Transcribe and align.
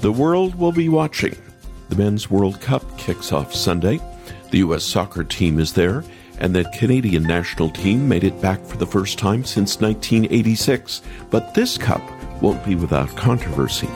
The 0.00 0.12
world 0.12 0.54
will 0.54 0.70
be 0.70 0.88
watching. 0.88 1.36
The 1.88 1.96
Men's 1.96 2.30
World 2.30 2.60
Cup 2.60 2.84
kicks 2.98 3.32
off 3.32 3.52
Sunday. 3.52 3.98
The 4.50 4.58
U.S. 4.58 4.84
soccer 4.84 5.24
team 5.24 5.58
is 5.58 5.72
there, 5.72 6.04
and 6.38 6.54
the 6.54 6.70
Canadian 6.78 7.24
national 7.24 7.70
team 7.70 8.08
made 8.08 8.22
it 8.22 8.40
back 8.40 8.64
for 8.64 8.76
the 8.76 8.86
first 8.86 9.18
time 9.18 9.44
since 9.44 9.80
1986. 9.80 11.02
But 11.30 11.52
this 11.54 11.76
cup 11.76 12.02
won't 12.40 12.64
be 12.64 12.76
without 12.76 13.08
controversy. 13.16 13.88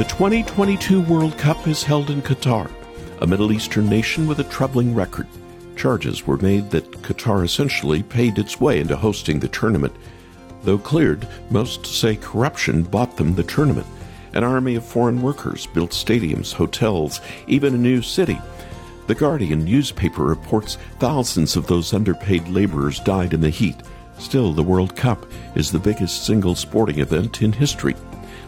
The 0.00 0.06
2022 0.06 1.02
World 1.02 1.36
Cup 1.36 1.68
is 1.68 1.82
held 1.82 2.08
in 2.08 2.22
Qatar, 2.22 2.70
a 3.20 3.26
Middle 3.26 3.52
Eastern 3.52 3.86
nation 3.86 4.26
with 4.26 4.38
a 4.38 4.44
troubling 4.44 4.94
record. 4.94 5.26
Charges 5.76 6.26
were 6.26 6.38
made 6.38 6.70
that 6.70 6.90
Qatar 7.02 7.44
essentially 7.44 8.02
paid 8.02 8.38
its 8.38 8.58
way 8.58 8.80
into 8.80 8.96
hosting 8.96 9.38
the 9.38 9.48
tournament. 9.48 9.92
Though 10.62 10.78
cleared, 10.78 11.28
most 11.50 11.84
say 11.84 12.16
corruption 12.16 12.82
bought 12.82 13.18
them 13.18 13.34
the 13.34 13.42
tournament. 13.42 13.86
An 14.32 14.42
army 14.42 14.74
of 14.76 14.86
foreign 14.86 15.20
workers 15.20 15.66
built 15.66 15.90
stadiums, 15.90 16.54
hotels, 16.54 17.20
even 17.46 17.74
a 17.74 17.76
new 17.76 18.00
city. 18.00 18.40
The 19.06 19.14
Guardian 19.14 19.66
newspaper 19.66 20.24
reports 20.24 20.78
thousands 20.98 21.56
of 21.56 21.66
those 21.66 21.92
underpaid 21.92 22.48
laborers 22.48 23.00
died 23.00 23.34
in 23.34 23.42
the 23.42 23.50
heat. 23.50 23.76
Still, 24.18 24.54
the 24.54 24.62
World 24.62 24.96
Cup 24.96 25.26
is 25.54 25.70
the 25.70 25.78
biggest 25.78 26.24
single 26.24 26.54
sporting 26.54 27.00
event 27.00 27.42
in 27.42 27.52
history. 27.52 27.94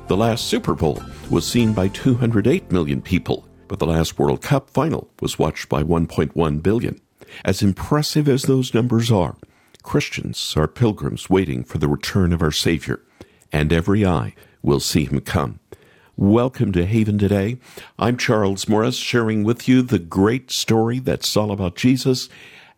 The 0.09 0.17
last 0.17 0.49
Super 0.49 0.75
Bowl 0.75 1.01
was 1.31 1.47
seen 1.47 1.73
by 1.73 1.87
208 1.89 2.73
million 2.73 3.01
people, 3.01 3.47
but 3.69 3.79
the 3.79 3.87
last 3.87 4.19
World 4.19 4.43
Cup 4.43 4.69
final 4.69 5.09
was 5.21 5.39
watched 5.39 5.69
by 5.69 5.85
1.1 5.85 6.63
billion. 6.63 7.01
As 7.45 7.63
impressive 7.63 8.29
as 8.29 8.43
those 8.43 8.75
numbers 8.75 9.13
are, 9.13 9.37
Christians 9.85 10.55
are 10.57 10.67
pilgrims 10.67 11.31
waiting 11.31 11.63
for 11.63 11.79
the 11.79 11.89
return 11.89 12.33
of 12.33 12.43
our 12.43 12.51
Savior, 12.51 13.01
and 13.53 13.73
every 13.73 14.05
eye 14.05 14.35
will 14.61 14.81
see 14.81 15.05
him 15.05 15.21
come. 15.21 15.61
Welcome 16.17 16.73
to 16.73 16.85
Haven 16.85 17.17
today. 17.17 17.59
I'm 17.97 18.17
Charles 18.17 18.69
Morris, 18.69 18.97
sharing 18.97 19.45
with 19.45 19.69
you 19.69 19.83
the 19.83 20.01
great 20.01 20.51
story 20.51 20.99
that's 20.99 21.37
all 21.37 21.53
about 21.53 21.77
Jesus, 21.77 22.29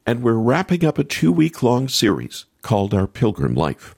and 0.07 0.23
we're 0.23 0.35
wrapping 0.35 0.85
up 0.85 0.99
a 0.99 1.05
two 1.05 1.33
week 1.33 1.63
long 1.63 1.89
series 1.89 2.45
called 2.65 2.95
Our 2.95 3.07
Pilgrim 3.07 3.55
Life. 3.55 3.95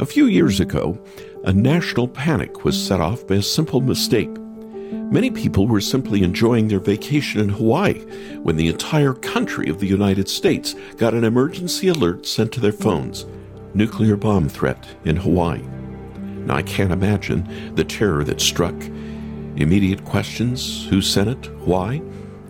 A 0.00 0.06
few 0.06 0.24
years 0.24 0.58
ago, 0.58 0.98
a 1.44 1.52
national 1.52 2.08
panic 2.08 2.64
was 2.64 2.82
set 2.82 2.98
off 2.98 3.26
by 3.26 3.36
a 3.36 3.42
simple 3.42 3.82
mistake. 3.82 4.30
Many 5.12 5.30
people 5.30 5.68
were 5.68 5.82
simply 5.82 6.22
enjoying 6.22 6.68
their 6.68 6.80
vacation 6.80 7.42
in 7.42 7.50
Hawaii 7.50 8.00
when 8.42 8.56
the 8.56 8.68
entire 8.68 9.12
country 9.12 9.68
of 9.68 9.80
the 9.80 9.86
United 9.86 10.30
States 10.30 10.74
got 10.96 11.12
an 11.12 11.24
emergency 11.24 11.88
alert 11.88 12.26
sent 12.26 12.52
to 12.52 12.60
their 12.60 12.72
phones 12.72 13.26
nuclear 13.74 14.16
bomb 14.16 14.48
threat 14.48 14.86
in 15.04 15.16
Hawaii. 15.16 15.62
Now, 16.46 16.54
I 16.56 16.62
can't 16.62 16.92
imagine 16.92 17.74
the 17.74 17.84
terror 17.84 18.24
that 18.24 18.40
struck. 18.40 18.74
Immediate 19.56 20.04
questions 20.04 20.86
who 20.86 21.02
sent 21.02 21.28
it? 21.28 21.50
Why? 21.58 22.00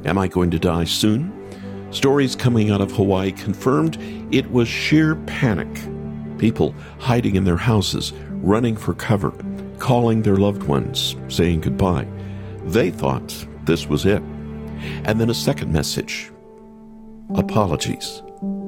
Am 0.05 0.19
I 0.19 0.29
going 0.29 0.51
to 0.53 0.59
die 0.59 0.85
soon? 0.85 1.33
Stories 1.91 2.35
coming 2.35 2.71
out 2.71 2.81
of 2.81 2.91
Hawaii 2.93 3.31
confirmed 3.31 3.97
it 4.31 4.51
was 4.51 4.69
sheer 4.69 5.17
panic. 5.27 5.69
People 6.39 6.75
hiding 6.99 7.37
in 7.37 7.45
their 7.45 7.57
houses, 7.57 8.13
running 8.43 8.77
for 8.77 8.95
cover, 8.95 9.33
calling 9.79 10.23
their 10.23 10.37
loved 10.37 10.65
ones, 10.65 11.17
saying 11.29 11.61
goodbye. 11.61 12.07
They 12.65 12.91
thought 12.91 13.47
this 13.65 13.87
was 13.87 14.05
it. 14.05 14.23
And 15.05 15.21
then 15.21 15.31
a 15.31 15.35
second 15.35 15.73
message 15.73 16.31
apologies. 17.37 18.23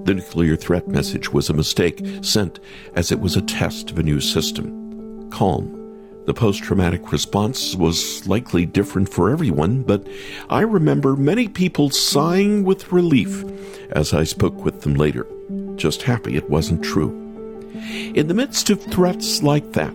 The 0.05 0.15
nuclear 0.15 0.57
threat 0.57 0.89
message 0.89 1.33
was 1.33 1.51
a 1.51 1.55
mistake 1.55 2.07
sent 2.23 2.61
as 2.95 3.13
it 3.13 3.21
was 3.21 3.37
a 3.37 3.43
test 3.43 3.91
of 3.91 3.99
a 3.99 4.03
new 4.03 4.21
system. 4.21 5.31
Calm. 5.31 5.86
The 6.27 6.35
post 6.35 6.65
traumatic 6.65 7.13
response 7.13 7.77
was 7.77 8.27
likely 8.27 8.67
different 8.67 9.09
for 9.09 9.31
everyone, 9.31 9.83
but 9.83 10.07
I 10.51 10.63
remember 10.63 11.15
many 11.15 11.47
people 11.47 11.89
sighing 11.91 12.65
with 12.65 12.91
relief 12.93 13.45
as 13.91 14.13
I 14.13 14.25
spoke 14.25 14.65
with 14.65 14.81
them 14.81 14.95
later, 14.95 15.25
just 15.77 16.03
happy 16.03 16.37
it 16.37 16.51
wasn't 16.51 16.83
true. 16.83 17.11
In 18.15 18.27
the 18.27 18.35
midst 18.35 18.71
of 18.71 18.83
threats 18.83 19.45
like 19.45 19.75
that, 19.75 19.95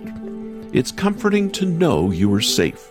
it's 0.71 0.93
comforting 0.93 1.51
to 1.51 1.65
know 1.65 2.11
you 2.11 2.33
are 2.33 2.41
safe. 2.41 2.89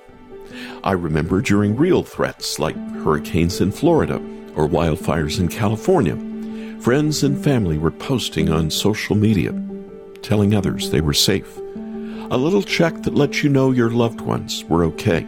I 0.85 0.93
remember 0.93 1.41
during 1.41 1.77
real 1.77 2.03
threats 2.03 2.59
like 2.59 2.77
hurricanes 3.03 3.63
in 3.63 3.73
Florida 3.73 4.17
or 4.55 4.69
wildfires 4.69 5.41
in 5.41 5.49
California, 5.49 6.17
friends 6.83 7.23
and 7.23 7.43
family 7.43 7.79
were 7.79 7.91
posting 7.91 8.51
on 8.51 8.71
social 8.71 9.17
media, 9.17 9.55
telling 10.21 10.55
others 10.55 10.91
they 10.91 11.01
were 11.01 11.15
safe. 11.15 11.59
A 12.33 12.39
little 12.39 12.63
check 12.63 13.03
that 13.03 13.15
lets 13.17 13.43
you 13.43 13.51
know 13.51 13.73
your 13.73 13.91
loved 13.91 14.21
ones 14.21 14.65
were 14.67 14.85
okay. 14.85 15.27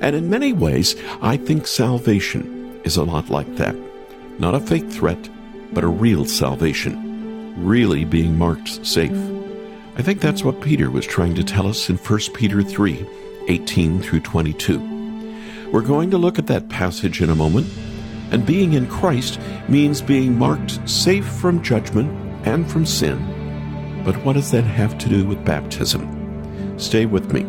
And 0.00 0.14
in 0.14 0.30
many 0.30 0.52
ways, 0.52 0.94
I 1.20 1.36
think 1.36 1.66
salvation 1.66 2.80
is 2.84 2.96
a 2.96 3.02
lot 3.02 3.30
like 3.30 3.56
that. 3.56 3.74
Not 4.38 4.54
a 4.54 4.60
fake 4.60 4.88
threat, 4.90 5.28
but 5.72 5.82
a 5.82 5.88
real 5.88 6.24
salvation 6.24 7.04
really 7.56 8.04
being 8.04 8.38
marked 8.38 8.86
safe. 8.86 9.16
I 9.96 10.02
think 10.02 10.20
that's 10.20 10.44
what 10.44 10.60
Peter 10.60 10.88
was 10.88 11.04
trying 11.04 11.34
to 11.34 11.44
tell 11.44 11.66
us 11.66 11.90
in 11.90 11.96
1 11.96 12.20
Peter 12.34 12.62
3 12.62 13.06
18 13.48 14.00
through 14.00 14.20
22. 14.20 15.70
We're 15.72 15.82
going 15.82 16.12
to 16.12 16.18
look 16.18 16.38
at 16.38 16.46
that 16.46 16.68
passage 16.68 17.22
in 17.22 17.30
a 17.30 17.34
moment, 17.34 17.66
and 18.30 18.46
being 18.46 18.74
in 18.74 18.86
Christ 18.86 19.40
means 19.68 20.00
being 20.00 20.38
marked 20.38 20.88
safe 20.88 21.26
from 21.26 21.60
judgment 21.60 22.08
and 22.46 22.70
from 22.70 22.86
sin. 22.86 23.33
But 24.04 24.16
what 24.24 24.34
does 24.34 24.50
that 24.50 24.64
have 24.64 24.98
to 24.98 25.08
do 25.08 25.24
with 25.24 25.44
baptism? 25.44 26.78
Stay 26.78 27.06
with 27.06 27.32
me 27.32 27.46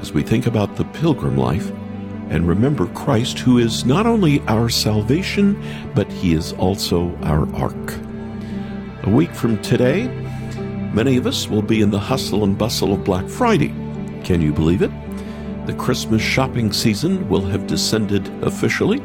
as 0.00 0.12
we 0.12 0.22
think 0.22 0.46
about 0.46 0.76
the 0.76 0.84
pilgrim 0.84 1.38
life 1.38 1.70
and 2.28 2.46
remember 2.46 2.86
Christ, 2.88 3.38
who 3.38 3.58
is 3.58 3.86
not 3.86 4.06
only 4.06 4.40
our 4.42 4.68
salvation, 4.68 5.62
but 5.94 6.10
he 6.12 6.34
is 6.34 6.52
also 6.54 7.16
our 7.22 7.50
ark. 7.54 7.94
A 9.04 9.10
week 9.10 9.34
from 9.34 9.60
today, 9.62 10.08
many 10.92 11.16
of 11.16 11.26
us 11.26 11.48
will 11.48 11.62
be 11.62 11.80
in 11.80 11.90
the 11.90 11.98
hustle 11.98 12.44
and 12.44 12.56
bustle 12.56 12.92
of 12.92 13.04
Black 13.04 13.26
Friday. 13.28 13.68
Can 14.24 14.42
you 14.42 14.52
believe 14.52 14.82
it? 14.82 14.90
The 15.66 15.74
Christmas 15.74 16.20
shopping 16.20 16.72
season 16.72 17.26
will 17.30 17.46
have 17.46 17.66
descended 17.66 18.28
officially. 18.42 19.00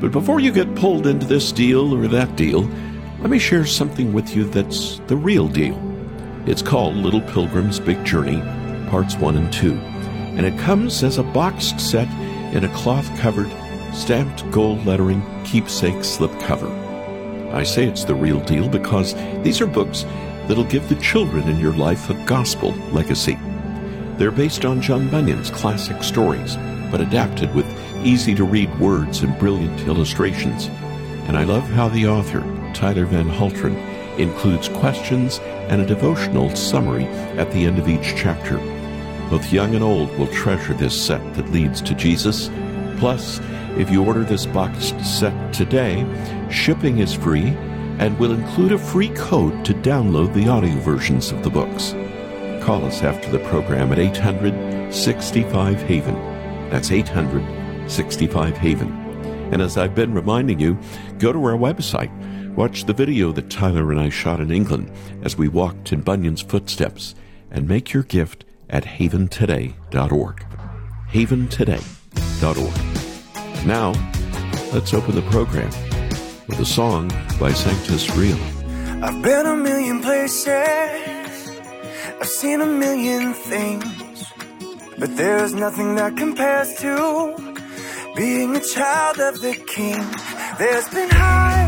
But 0.00 0.12
before 0.12 0.40
you 0.40 0.52
get 0.52 0.74
pulled 0.74 1.06
into 1.06 1.26
this 1.26 1.52
deal 1.52 1.94
or 1.94 2.06
that 2.08 2.36
deal, 2.36 2.68
let 3.20 3.30
me 3.30 3.38
share 3.38 3.64
something 3.64 4.12
with 4.12 4.36
you 4.36 4.44
that's 4.44 5.00
the 5.06 5.16
real 5.16 5.48
deal. 5.48 5.87
It's 6.48 6.62
called 6.62 6.96
Little 6.96 7.20
Pilgrim's 7.20 7.78
Big 7.78 8.02
Journey, 8.06 8.40
Parts 8.88 9.16
1 9.16 9.36
and 9.36 9.52
2, 9.52 9.74
and 9.74 10.46
it 10.46 10.58
comes 10.58 11.02
as 11.02 11.18
a 11.18 11.22
boxed 11.22 11.78
set 11.78 12.08
in 12.54 12.64
a 12.64 12.74
cloth 12.74 13.06
covered, 13.18 13.52
stamped 13.92 14.50
gold 14.50 14.86
lettering 14.86 15.22
keepsake 15.44 15.96
slipcover. 15.96 16.72
I 17.52 17.64
say 17.64 17.86
it's 17.86 18.04
the 18.04 18.14
real 18.14 18.40
deal 18.40 18.66
because 18.66 19.12
these 19.42 19.60
are 19.60 19.66
books 19.66 20.04
that'll 20.46 20.64
give 20.64 20.88
the 20.88 20.94
children 20.94 21.46
in 21.50 21.60
your 21.60 21.74
life 21.74 22.08
a 22.08 22.14
gospel 22.24 22.70
legacy. 22.92 23.36
They're 24.16 24.30
based 24.30 24.64
on 24.64 24.80
John 24.80 25.10
Bunyan's 25.10 25.50
classic 25.50 26.02
stories, 26.02 26.56
but 26.90 27.02
adapted 27.02 27.54
with 27.54 27.66
easy 28.06 28.34
to 28.34 28.44
read 28.44 28.74
words 28.80 29.20
and 29.20 29.38
brilliant 29.38 29.80
illustrations. 29.82 30.68
And 31.28 31.36
I 31.36 31.44
love 31.44 31.64
how 31.64 31.90
the 31.90 32.06
author, 32.06 32.40
Tyler 32.72 33.04
Van 33.04 33.28
Halteren, 33.28 33.97
includes 34.18 34.68
questions 34.68 35.38
and 35.68 35.80
a 35.80 35.86
devotional 35.86 36.54
summary 36.54 37.04
at 37.36 37.50
the 37.52 37.64
end 37.64 37.78
of 37.78 37.88
each 37.88 38.14
chapter. 38.16 38.58
Both 39.30 39.52
young 39.52 39.74
and 39.74 39.84
old 39.84 40.16
will 40.18 40.26
treasure 40.28 40.74
this 40.74 41.00
set 41.00 41.22
that 41.34 41.50
leads 41.50 41.82
to 41.82 41.94
Jesus. 41.94 42.48
Plus, 42.98 43.40
if 43.76 43.90
you 43.90 44.04
order 44.04 44.24
this 44.24 44.46
boxed 44.46 44.98
set 45.04 45.52
today, 45.52 46.06
shipping 46.50 46.98
is 46.98 47.14
free 47.14 47.48
and 47.98 48.18
will 48.18 48.32
include 48.32 48.72
a 48.72 48.78
free 48.78 49.10
code 49.10 49.64
to 49.64 49.74
download 49.74 50.32
the 50.32 50.48
audio 50.48 50.74
versions 50.78 51.30
of 51.30 51.42
the 51.42 51.50
books. 51.50 51.94
Call 52.64 52.84
us 52.84 53.02
after 53.02 53.30
the 53.30 53.38
program 53.40 53.92
at 53.92 53.98
800 53.98 54.92
65 54.92 55.82
Haven. 55.82 56.14
That's 56.70 56.90
800 56.90 57.90
65 57.90 58.56
Haven. 58.56 58.92
And 59.52 59.62
as 59.62 59.76
I've 59.76 59.94
been 59.94 60.12
reminding 60.12 60.60
you, 60.60 60.78
go 61.18 61.32
to 61.32 61.44
our 61.44 61.56
website. 61.56 62.10
Watch 62.58 62.84
the 62.86 62.92
video 62.92 63.30
that 63.30 63.50
Tyler 63.50 63.92
and 63.92 64.00
I 64.00 64.08
shot 64.08 64.40
in 64.40 64.50
England 64.50 64.90
as 65.22 65.38
we 65.38 65.46
walked 65.46 65.92
in 65.92 66.00
Bunyan's 66.00 66.42
footsteps 66.42 67.14
and 67.52 67.68
make 67.68 67.92
your 67.92 68.02
gift 68.02 68.44
at 68.68 68.84
haventoday.org. 68.84 70.44
haventoday.org. 71.12 73.64
Now, 73.64 73.92
let's 74.72 74.92
open 74.92 75.14
the 75.14 75.22
program 75.30 75.70
with 76.48 76.58
a 76.58 76.64
song 76.64 77.12
by 77.38 77.52
Sanctus 77.52 78.10
Real. 78.16 78.36
I've 79.04 79.22
been 79.22 79.46
a 79.46 79.54
million 79.54 80.02
places, 80.02 80.48
I've 82.20 82.26
seen 82.26 82.60
a 82.60 82.66
million 82.66 83.34
things, 83.34 84.24
but 84.98 85.16
there's 85.16 85.54
nothing 85.54 85.94
that 85.94 86.16
compares 86.16 86.74
to 86.80 87.36
being 88.16 88.56
a 88.56 88.60
child 88.60 89.20
of 89.20 89.40
the 89.42 89.54
King. 89.54 90.04
There's 90.58 90.88
been 90.88 91.10
highs, 91.10 91.67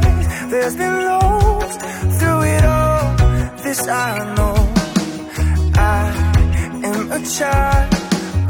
there's 0.51 0.75
been 0.75 1.05
lows. 1.05 1.77
Through 2.19 2.43
it 2.43 2.65
all, 2.65 3.17
this 3.63 3.87
I 3.87 4.35
know. 4.35 4.57
I 5.77 6.03
am 6.89 7.13
a 7.13 7.21
child 7.37 7.95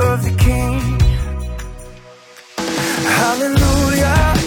of 0.08 0.24
the 0.24 0.34
King. 0.38 0.80
Hallelujah. 3.18 4.39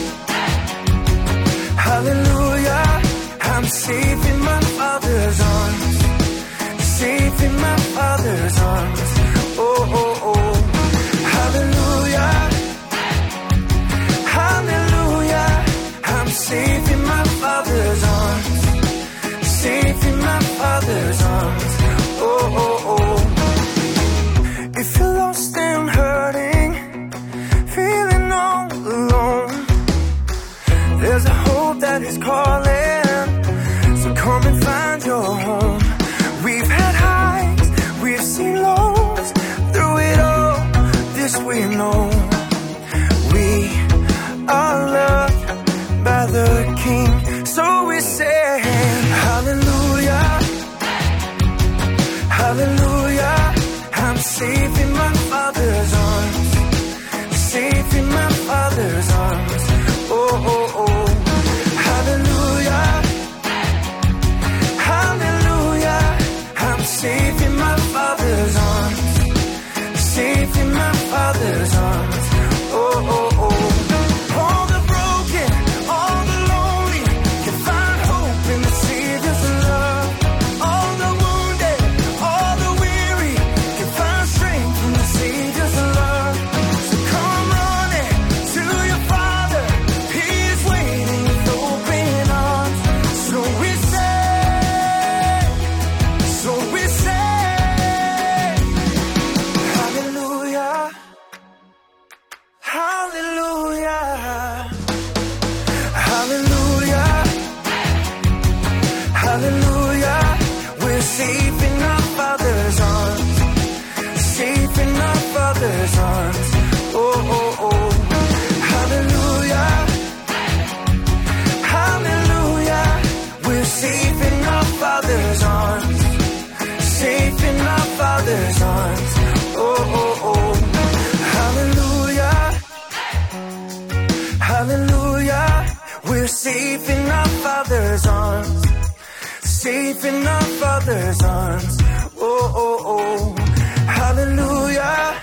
Safe 139.63 140.03
in 140.03 140.27
our 140.27 140.41
Father's 140.41 141.21
arms. 141.21 141.77
Oh, 142.17 142.51
oh, 142.53 142.79
oh. 142.85 143.43
Hallelujah. 143.85 145.21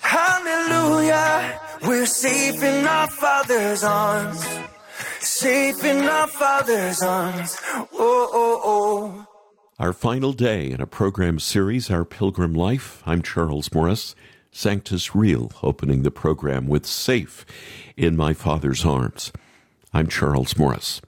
Hallelujah. 0.00 1.60
We're 1.88 2.06
safe 2.06 2.62
in 2.62 2.86
our 2.86 3.08
Father's 3.08 3.82
arms. 3.82 4.46
Safe 5.18 5.82
in 5.82 6.04
our 6.04 6.28
Father's 6.28 7.02
arms. 7.02 7.56
Oh, 7.74 8.30
oh, 8.32 8.62
oh. 8.64 9.26
Our 9.80 9.92
final 9.92 10.32
day 10.32 10.70
in 10.70 10.80
a 10.80 10.86
program 10.86 11.40
series, 11.40 11.90
Our 11.90 12.04
Pilgrim 12.04 12.54
Life. 12.54 13.02
I'm 13.04 13.22
Charles 13.22 13.74
Morris, 13.74 14.14
Sanctus 14.52 15.16
Real, 15.16 15.50
opening 15.64 16.04
the 16.04 16.12
program 16.12 16.68
with 16.68 16.86
Safe 16.86 17.44
in 17.96 18.16
My 18.16 18.34
Father's 18.34 18.84
Arms. 18.84 19.32
I'm 19.92 20.06
Charles 20.06 20.56
Morris. 20.56 21.00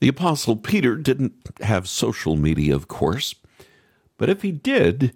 The 0.00 0.08
Apostle 0.08 0.56
Peter 0.56 0.96
didn't 0.96 1.34
have 1.60 1.86
social 1.86 2.34
media, 2.34 2.74
of 2.74 2.88
course, 2.88 3.34
but 4.16 4.30
if 4.30 4.40
he 4.40 4.50
did, 4.50 5.14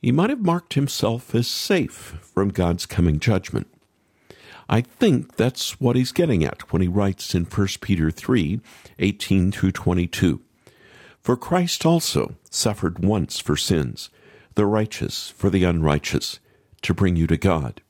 he 0.00 0.10
might 0.10 0.30
have 0.30 0.40
marked 0.40 0.72
himself 0.72 1.34
as 1.34 1.46
safe 1.46 2.18
from 2.22 2.48
God's 2.48 2.86
coming 2.86 3.20
judgment. 3.20 3.68
I 4.70 4.80
think 4.80 5.36
that's 5.36 5.78
what 5.80 5.96
he's 5.96 6.12
getting 6.12 6.42
at 6.44 6.72
when 6.72 6.80
he 6.80 6.88
writes 6.88 7.34
in 7.34 7.44
1 7.44 7.68
Peter 7.82 8.10
3 8.10 8.60
18 8.98 9.52
through 9.52 9.72
22. 9.72 10.40
For 11.20 11.36
Christ 11.36 11.84
also 11.84 12.34
suffered 12.50 13.04
once 13.04 13.38
for 13.38 13.56
sins, 13.56 14.08
the 14.54 14.64
righteous 14.64 15.28
for 15.28 15.50
the 15.50 15.64
unrighteous, 15.64 16.40
to 16.80 16.94
bring 16.94 17.16
you 17.16 17.26
to 17.26 17.36
God. 17.36 17.82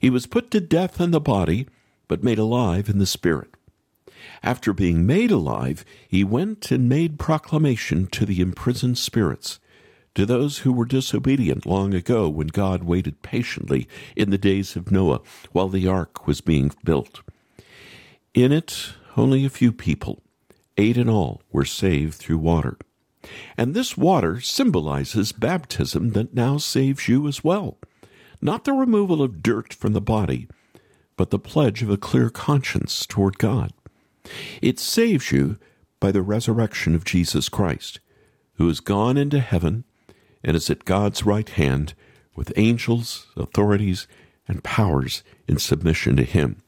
He 0.00 0.08
was 0.08 0.26
put 0.26 0.50
to 0.52 0.60
death 0.60 1.02
in 1.02 1.10
the 1.10 1.20
body, 1.20 1.68
but 2.08 2.24
made 2.24 2.38
alive 2.38 2.88
in 2.88 2.96
the 2.96 3.04
spirit. 3.04 3.55
After 4.42 4.72
being 4.72 5.06
made 5.06 5.30
alive, 5.30 5.84
he 6.08 6.24
went 6.24 6.70
and 6.70 6.88
made 6.88 7.18
proclamation 7.18 8.06
to 8.08 8.26
the 8.26 8.40
imprisoned 8.40 8.98
spirits, 8.98 9.60
to 10.14 10.24
those 10.24 10.58
who 10.58 10.72
were 10.72 10.86
disobedient 10.86 11.66
long 11.66 11.92
ago 11.92 12.28
when 12.28 12.46
God 12.46 12.84
waited 12.84 13.22
patiently 13.22 13.86
in 14.16 14.30
the 14.30 14.38
days 14.38 14.76
of 14.76 14.90
Noah 14.90 15.20
while 15.52 15.68
the 15.68 15.86
ark 15.86 16.26
was 16.26 16.40
being 16.40 16.72
built. 16.84 17.20
In 18.34 18.52
it, 18.52 18.94
only 19.16 19.44
a 19.44 19.50
few 19.50 19.72
people, 19.72 20.22
eight 20.76 20.96
in 20.96 21.08
all, 21.08 21.42
were 21.52 21.64
saved 21.64 22.14
through 22.14 22.38
water. 22.38 22.78
And 23.56 23.74
this 23.74 23.96
water 23.96 24.40
symbolizes 24.40 25.32
baptism 25.32 26.10
that 26.10 26.34
now 26.34 26.58
saves 26.58 27.08
you 27.08 27.26
as 27.26 27.42
well. 27.42 27.78
Not 28.40 28.64
the 28.64 28.72
removal 28.72 29.22
of 29.22 29.42
dirt 29.42 29.72
from 29.72 29.92
the 29.92 30.00
body, 30.00 30.48
but 31.16 31.30
the 31.30 31.38
pledge 31.38 31.82
of 31.82 31.90
a 31.90 31.96
clear 31.96 32.30
conscience 32.30 33.06
toward 33.06 33.38
God. 33.38 33.72
It 34.62 34.78
saves 34.78 35.32
you 35.32 35.58
by 36.00 36.12
the 36.12 36.22
resurrection 36.22 36.94
of 36.94 37.04
Jesus 37.04 37.48
Christ, 37.48 38.00
who 38.54 38.68
has 38.68 38.80
gone 38.80 39.16
into 39.16 39.40
heaven 39.40 39.84
and 40.42 40.56
is 40.56 40.70
at 40.70 40.84
God's 40.84 41.24
right 41.24 41.48
hand 41.48 41.94
with 42.34 42.52
angels, 42.56 43.26
authorities, 43.36 44.06
and 44.46 44.62
powers 44.62 45.22
in 45.48 45.58
submission 45.58 46.16
to 46.16 46.24
him. 46.24 46.62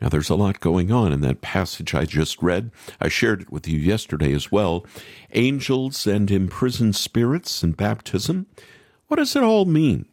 Now, 0.00 0.08
there's 0.08 0.30
a 0.30 0.34
lot 0.34 0.60
going 0.60 0.90
on 0.90 1.12
in 1.12 1.20
that 1.22 1.40
passage 1.40 1.94
I 1.94 2.04
just 2.04 2.42
read. 2.42 2.72
I 3.00 3.08
shared 3.08 3.42
it 3.42 3.52
with 3.52 3.68
you 3.68 3.78
yesterday 3.78 4.32
as 4.34 4.50
well. 4.50 4.84
Angels 5.32 6.06
and 6.06 6.30
imprisoned 6.30 6.96
spirits 6.96 7.62
and 7.62 7.76
baptism. 7.76 8.46
What 9.06 9.16
does 9.16 9.36
it 9.36 9.42
all 9.42 9.64
mean? 9.64 10.06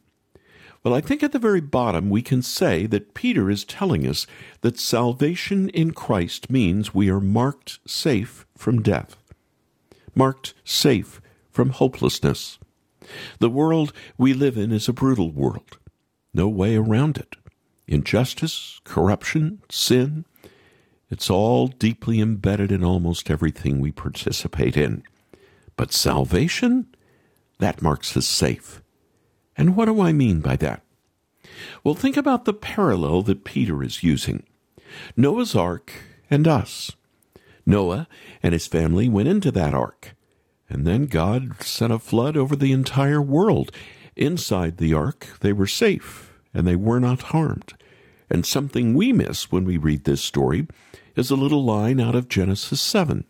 Well, 0.83 0.93
I 0.95 1.01
think 1.01 1.21
at 1.21 1.31
the 1.31 1.39
very 1.39 1.61
bottom 1.61 2.09
we 2.09 2.21
can 2.21 2.41
say 2.41 2.87
that 2.87 3.13
Peter 3.13 3.49
is 3.49 3.63
telling 3.63 4.07
us 4.07 4.25
that 4.61 4.79
salvation 4.79 5.69
in 5.69 5.91
Christ 5.91 6.49
means 6.49 6.93
we 6.93 7.09
are 7.09 7.19
marked 7.19 7.79
safe 7.85 8.47
from 8.57 8.81
death, 8.81 9.15
marked 10.15 10.55
safe 10.63 11.21
from 11.51 11.69
hopelessness. 11.69 12.57
The 13.39 13.49
world 13.49 13.93
we 14.17 14.33
live 14.33 14.57
in 14.57 14.71
is 14.71 14.89
a 14.89 14.93
brutal 14.93 15.31
world. 15.31 15.77
No 16.33 16.47
way 16.47 16.75
around 16.75 17.17
it. 17.17 17.35
Injustice, 17.87 18.79
corruption, 18.83 19.61
sin, 19.69 20.25
it's 21.11 21.29
all 21.29 21.67
deeply 21.67 22.21
embedded 22.21 22.71
in 22.71 22.85
almost 22.85 23.29
everything 23.29 23.79
we 23.79 23.91
participate 23.91 24.77
in. 24.77 25.03
But 25.75 25.91
salvation, 25.91 26.87
that 27.59 27.81
marks 27.81 28.15
us 28.15 28.25
safe. 28.25 28.80
And 29.61 29.75
what 29.75 29.85
do 29.85 30.01
I 30.01 30.11
mean 30.11 30.39
by 30.39 30.55
that? 30.55 30.81
Well, 31.83 31.93
think 31.93 32.17
about 32.17 32.45
the 32.45 32.53
parallel 32.53 33.21
that 33.21 33.43
Peter 33.43 33.83
is 33.83 34.01
using 34.01 34.41
Noah's 35.15 35.55
Ark 35.55 35.93
and 36.31 36.47
us. 36.47 36.93
Noah 37.63 38.07
and 38.41 38.53
his 38.53 38.65
family 38.65 39.07
went 39.07 39.27
into 39.27 39.51
that 39.51 39.75
ark, 39.75 40.15
and 40.67 40.87
then 40.87 41.05
God 41.05 41.61
sent 41.61 41.93
a 41.93 41.99
flood 41.99 42.35
over 42.35 42.55
the 42.55 42.71
entire 42.71 43.21
world. 43.21 43.71
Inside 44.15 44.77
the 44.77 44.95
ark, 44.95 45.27
they 45.41 45.53
were 45.53 45.67
safe 45.67 46.33
and 46.55 46.65
they 46.65 46.75
were 46.75 46.99
not 46.99 47.21
harmed. 47.29 47.75
And 48.31 48.47
something 48.47 48.95
we 48.95 49.13
miss 49.13 49.51
when 49.51 49.65
we 49.65 49.77
read 49.77 50.05
this 50.05 50.23
story 50.23 50.65
is 51.15 51.29
a 51.29 51.35
little 51.35 51.63
line 51.63 52.01
out 52.01 52.15
of 52.15 52.29
Genesis 52.29 52.81
7. 52.81 53.25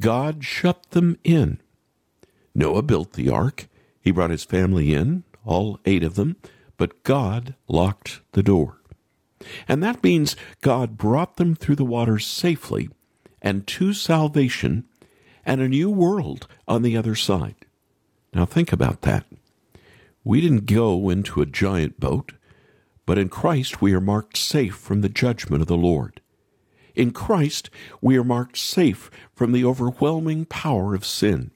God 0.00 0.42
shut 0.42 0.90
them 0.90 1.20
in. 1.22 1.60
Noah 2.52 2.82
built 2.82 3.12
the 3.12 3.30
ark. 3.30 3.68
He 4.06 4.12
brought 4.12 4.30
his 4.30 4.44
family 4.44 4.94
in, 4.94 5.24
all 5.46 5.80
eight 5.86 6.02
of 6.02 6.16
them, 6.16 6.36
but 6.76 7.02
God 7.02 7.54
locked 7.68 8.20
the 8.32 8.42
door. 8.42 8.80
And 9.68 9.82
that 9.82 10.02
means 10.02 10.36
God 10.60 10.98
brought 10.98 11.36
them 11.36 11.54
through 11.54 11.76
the 11.76 11.84
waters 11.84 12.26
safely 12.26 12.90
and 13.40 13.66
to 13.68 13.92
salvation 13.92 14.84
and 15.44 15.60
a 15.60 15.68
new 15.68 15.88
world 15.88 16.48
on 16.66 16.82
the 16.82 16.96
other 16.96 17.14
side. 17.14 17.54
Now 18.34 18.44
think 18.44 18.72
about 18.72 19.02
that. 19.02 19.24
We 20.24 20.40
didn't 20.40 20.66
go 20.66 21.08
into 21.08 21.40
a 21.40 21.46
giant 21.46 22.00
boat, 22.00 22.32
but 23.06 23.18
in 23.18 23.28
Christ 23.28 23.80
we 23.80 23.94
are 23.94 24.00
marked 24.00 24.36
safe 24.36 24.74
from 24.74 25.00
the 25.00 25.08
judgment 25.08 25.62
of 25.62 25.68
the 25.68 25.76
Lord. 25.76 26.20
In 26.96 27.12
Christ 27.12 27.70
we 28.00 28.18
are 28.18 28.24
marked 28.24 28.56
safe 28.56 29.10
from 29.34 29.52
the 29.52 29.64
overwhelming 29.64 30.46
power 30.46 30.94
of 30.94 31.04
sin. 31.04 31.52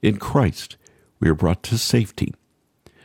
In 0.00 0.16
Christ 0.16 0.78
we 1.18 1.28
are 1.28 1.34
brought 1.34 1.62
to 1.64 1.76
safety. 1.76 2.34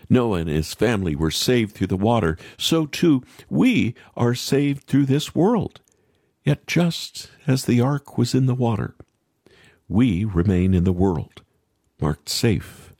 Noah 0.10 0.40
and 0.40 0.50
his 0.50 0.74
family 0.74 1.16
were 1.16 1.32
saved 1.32 1.76
through 1.76 1.88
the 1.88 1.98
water, 1.98 2.38
so 2.58 2.86
too 2.86 3.24
we 3.50 3.96
are 4.16 4.36
saved 4.36 4.84
through 4.84 5.06
this 5.06 5.34
world. 5.34 5.82
Yet 6.44 6.68
just 6.68 7.30
as 7.48 7.66
the 7.66 7.82
ark 7.82 8.18
was 8.18 8.36
in 8.36 8.46
the 8.46 8.56
water, 8.56 8.96
we 9.88 10.24
remain 10.24 10.74
in 10.74 10.84
the 10.84 10.94
world, 10.94 11.42
marked 12.00 12.30
safe. 12.30 12.94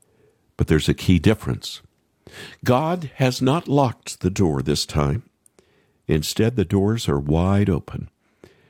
But 0.58 0.68
there's 0.68 0.90
a 0.90 0.94
key 0.94 1.20
difference. 1.20 1.82
God 2.64 3.12
has 3.16 3.42
not 3.42 3.68
locked 3.68 4.22
the 4.22 4.30
door 4.30 4.62
this 4.62 4.86
time. 4.86 5.24
Instead, 6.08 6.56
the 6.56 6.66
doors 6.66 7.08
are 7.08 7.20
wide 7.20 7.70
open. 7.70 8.10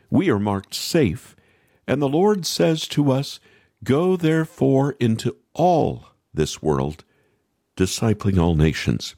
We 0.09 0.29
are 0.29 0.39
marked 0.39 0.73
safe, 0.73 1.35
and 1.87 2.01
the 2.01 2.09
Lord 2.09 2.45
says 2.45 2.87
to 2.89 3.11
us, 3.11 3.39
Go 3.83 4.15
therefore 4.15 4.95
into 4.99 5.37
all 5.53 6.07
this 6.33 6.61
world 6.61 7.03
discipling 7.75 8.39
all 8.41 8.55
nations. 8.55 9.15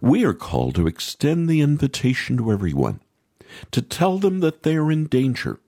We 0.00 0.24
are 0.24 0.34
called 0.34 0.74
to 0.76 0.86
extend 0.86 1.48
the 1.48 1.60
invitation 1.60 2.36
to 2.38 2.52
everyone, 2.52 3.00
to 3.70 3.82
tell 3.82 4.18
them 4.18 4.40
that 4.40 4.62
they 4.62 4.76
are 4.76 4.90
in 4.90 5.06
danger, 5.06 5.58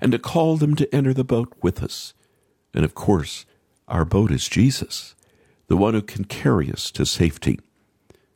and 0.00 0.12
to 0.12 0.18
call 0.18 0.56
them 0.56 0.74
to 0.76 0.94
enter 0.94 1.14
the 1.14 1.24
boat 1.24 1.52
with 1.62 1.82
us. 1.82 2.14
And 2.74 2.84
of 2.84 2.94
course, 2.94 3.46
our 3.88 4.04
boat 4.04 4.30
is 4.30 4.48
Jesus, 4.48 5.14
the 5.66 5.76
one 5.76 5.94
who 5.94 6.02
can 6.02 6.24
carry 6.24 6.70
us 6.70 6.90
to 6.92 7.04
safety. 7.04 7.58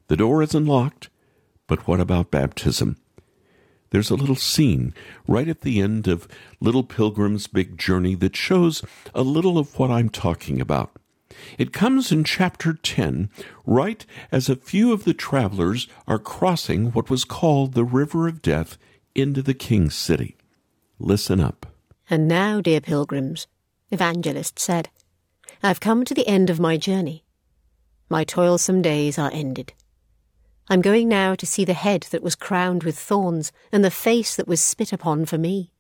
The 0.09 0.17
door 0.17 0.43
is 0.43 0.55
unlocked, 0.55 1.09
but 1.67 1.87
what 1.87 2.01
about 2.01 2.31
baptism? 2.31 2.97
There's 3.91 4.11
a 4.11 4.17
little 4.17 4.37
scene 4.37 4.93
right 5.29 5.47
at 5.47 5.61
the 5.61 5.81
end 5.81 6.09
of 6.09 6.27
Little 6.61 6.83
Pilgrim's 6.83 7.47
Big 7.47 7.79
Journey 7.79 8.17
that 8.17 8.35
shows 8.35 8.83
a 9.15 9.23
little 9.23 9.57
of 9.57 9.79
what 9.79 9.91
I'm 9.91 10.09
talking 10.09 10.61
about. 10.61 10.91
It 11.59 11.73
comes 11.73 12.11
in 12.13 12.25
chapter 12.25 12.75
10, 12.75 13.31
right 13.67 14.05
as 14.33 14.49
a 14.49 14.57
few 14.57 14.93
of 14.93 15.05
the 15.05 15.15
travelers 15.15 15.89
are 16.07 16.19
crossing 16.19 16.93
what 16.93 17.11
was 17.11 17.25
called 17.25 17.75
the 17.75 17.85
River 17.85 18.29
of 18.29 18.43
Death 18.43 18.79
into 19.15 19.43
the 19.43 19.55
King's 19.55 19.95
City. 19.95 20.37
Listen 20.99 21.41
up. 21.41 21.67
And 22.11 22.29
now, 22.29 22.61
dear 22.61 22.81
pilgrims, 22.81 23.47
Evangelist 23.91 24.59
said, 24.59 24.91
I've 25.63 25.81
come 25.81 26.05
to 26.05 26.15
the 26.15 26.27
end 26.27 26.51
of 26.51 26.61
my 26.61 26.77
journey. 26.77 27.25
My 28.09 28.25
toilsome 28.25 28.83
days 28.83 29.19
are 29.19 29.31
ended. 29.33 29.73
I'm 30.69 30.81
going 30.81 31.09
now 31.09 31.35
to 31.35 31.47
see 31.47 31.65
the 31.65 31.75
head 31.75 32.07
that 32.11 32.23
was 32.23 32.35
crowned 32.35 32.85
with 32.85 32.99
thorns 32.99 33.53
and 33.71 33.85
the 33.85 33.91
face 33.91 34.37
that 34.37 34.49
was 34.49 34.61
spit 34.61 34.93
upon 34.93 35.27
for 35.27 35.39
me. 35.39 35.71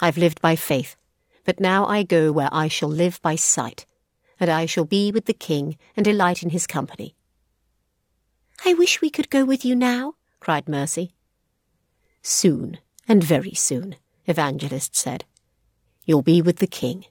I've 0.00 0.18
lived 0.18 0.40
by 0.40 0.56
faith, 0.56 0.96
but 1.44 1.60
now 1.60 1.86
I 1.86 2.02
go 2.02 2.32
where 2.32 2.48
I 2.52 2.68
shall 2.68 2.88
live 2.88 3.20
by 3.22 3.36
sight 3.36 3.86
and 4.42 4.50
I 4.50 4.66
shall 4.66 4.84
be 4.84 5.12
with 5.12 5.26
the 5.26 5.32
king 5.32 5.78
and 5.96 6.04
delight 6.04 6.42
in 6.42 6.50
his 6.50 6.66
company. 6.66 7.14
I 8.64 8.74
wish 8.74 9.00
we 9.00 9.08
could 9.08 9.30
go 9.30 9.44
with 9.44 9.64
you 9.64 9.76
now, 9.76 10.14
cried 10.40 10.68
Mercy. 10.68 11.14
Soon, 12.22 12.78
and 13.06 13.22
very 13.22 13.54
soon, 13.54 13.94
Evangelist 14.26 14.96
said. 14.96 15.24
You'll 16.06 16.22
be 16.22 16.42
with 16.42 16.56
the 16.56 16.66
king. 16.66 17.04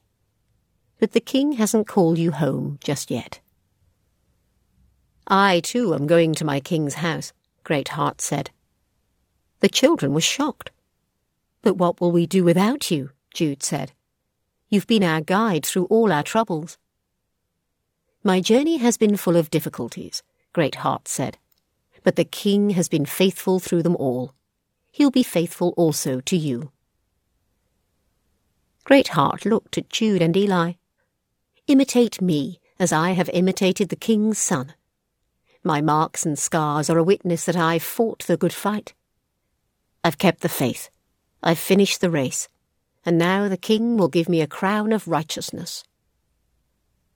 But 0.99 1.13
the 1.13 1.21
king 1.21 1.53
hasn't 1.53 1.87
called 1.87 2.17
you 2.17 2.33
home 2.33 2.79
just 2.83 3.09
yet. 3.09 3.39
I, 5.25 5.61
too, 5.61 5.95
am 5.95 6.07
going 6.07 6.35
to 6.35 6.43
my 6.43 6.59
king's 6.59 6.95
house, 6.95 7.31
Great 7.63 7.87
Heart 7.87 8.19
said. 8.19 8.49
The 9.61 9.69
children 9.69 10.13
were 10.13 10.19
shocked. 10.19 10.71
But 11.61 11.77
what 11.77 12.01
will 12.01 12.11
we 12.11 12.27
do 12.27 12.43
without 12.43 12.91
you? 12.91 13.11
Jude 13.33 13.63
said. 13.63 13.93
You've 14.67 14.87
been 14.87 15.05
our 15.05 15.21
guide 15.21 15.65
through 15.65 15.85
all 15.85 16.11
our 16.11 16.23
troubles. 16.23 16.77
My 18.23 18.39
journey 18.39 18.77
has 18.77 18.97
been 18.97 19.17
full 19.17 19.35
of 19.35 19.49
difficulties, 19.49 20.21
Great 20.53 20.75
Heart 20.75 21.07
said, 21.07 21.39
but 22.03 22.15
the 22.17 22.23
king 22.23 22.71
has 22.71 22.87
been 22.87 23.05
faithful 23.05 23.59
through 23.59 23.81
them 23.81 23.95
all. 23.95 24.35
He'll 24.91 25.09
be 25.09 25.23
faithful 25.23 25.73
also 25.75 26.19
to 26.21 26.37
you. 26.37 26.71
Great 28.83 29.09
Heart 29.09 29.45
looked 29.45 29.77
at 29.79 29.89
Jude 29.89 30.21
and 30.21 30.37
Eli. 30.37 30.73
Imitate 31.65 32.21
me, 32.21 32.59
as 32.79 32.93
I 32.93 33.11
have 33.11 33.29
imitated 33.33 33.89
the 33.89 33.95
king's 33.95 34.37
son. 34.37 34.75
My 35.63 35.81
marks 35.81 36.23
and 36.23 36.37
scars 36.37 36.91
are 36.91 36.97
a 36.99 37.03
witness 37.03 37.45
that 37.45 37.55
I've 37.55 37.83
fought 37.83 38.25
the 38.27 38.37
good 38.37 38.53
fight. 38.53 38.93
I've 40.03 40.17
kept 40.19 40.41
the 40.41 40.49
faith. 40.49 40.89
I've 41.41 41.59
finished 41.59 42.01
the 42.01 42.09
race. 42.11 42.47
And 43.03 43.17
now 43.17 43.47
the 43.47 43.57
king 43.57 43.97
will 43.97 44.09
give 44.09 44.29
me 44.29 44.41
a 44.41 44.47
crown 44.47 44.91
of 44.91 45.07
righteousness. 45.07 45.83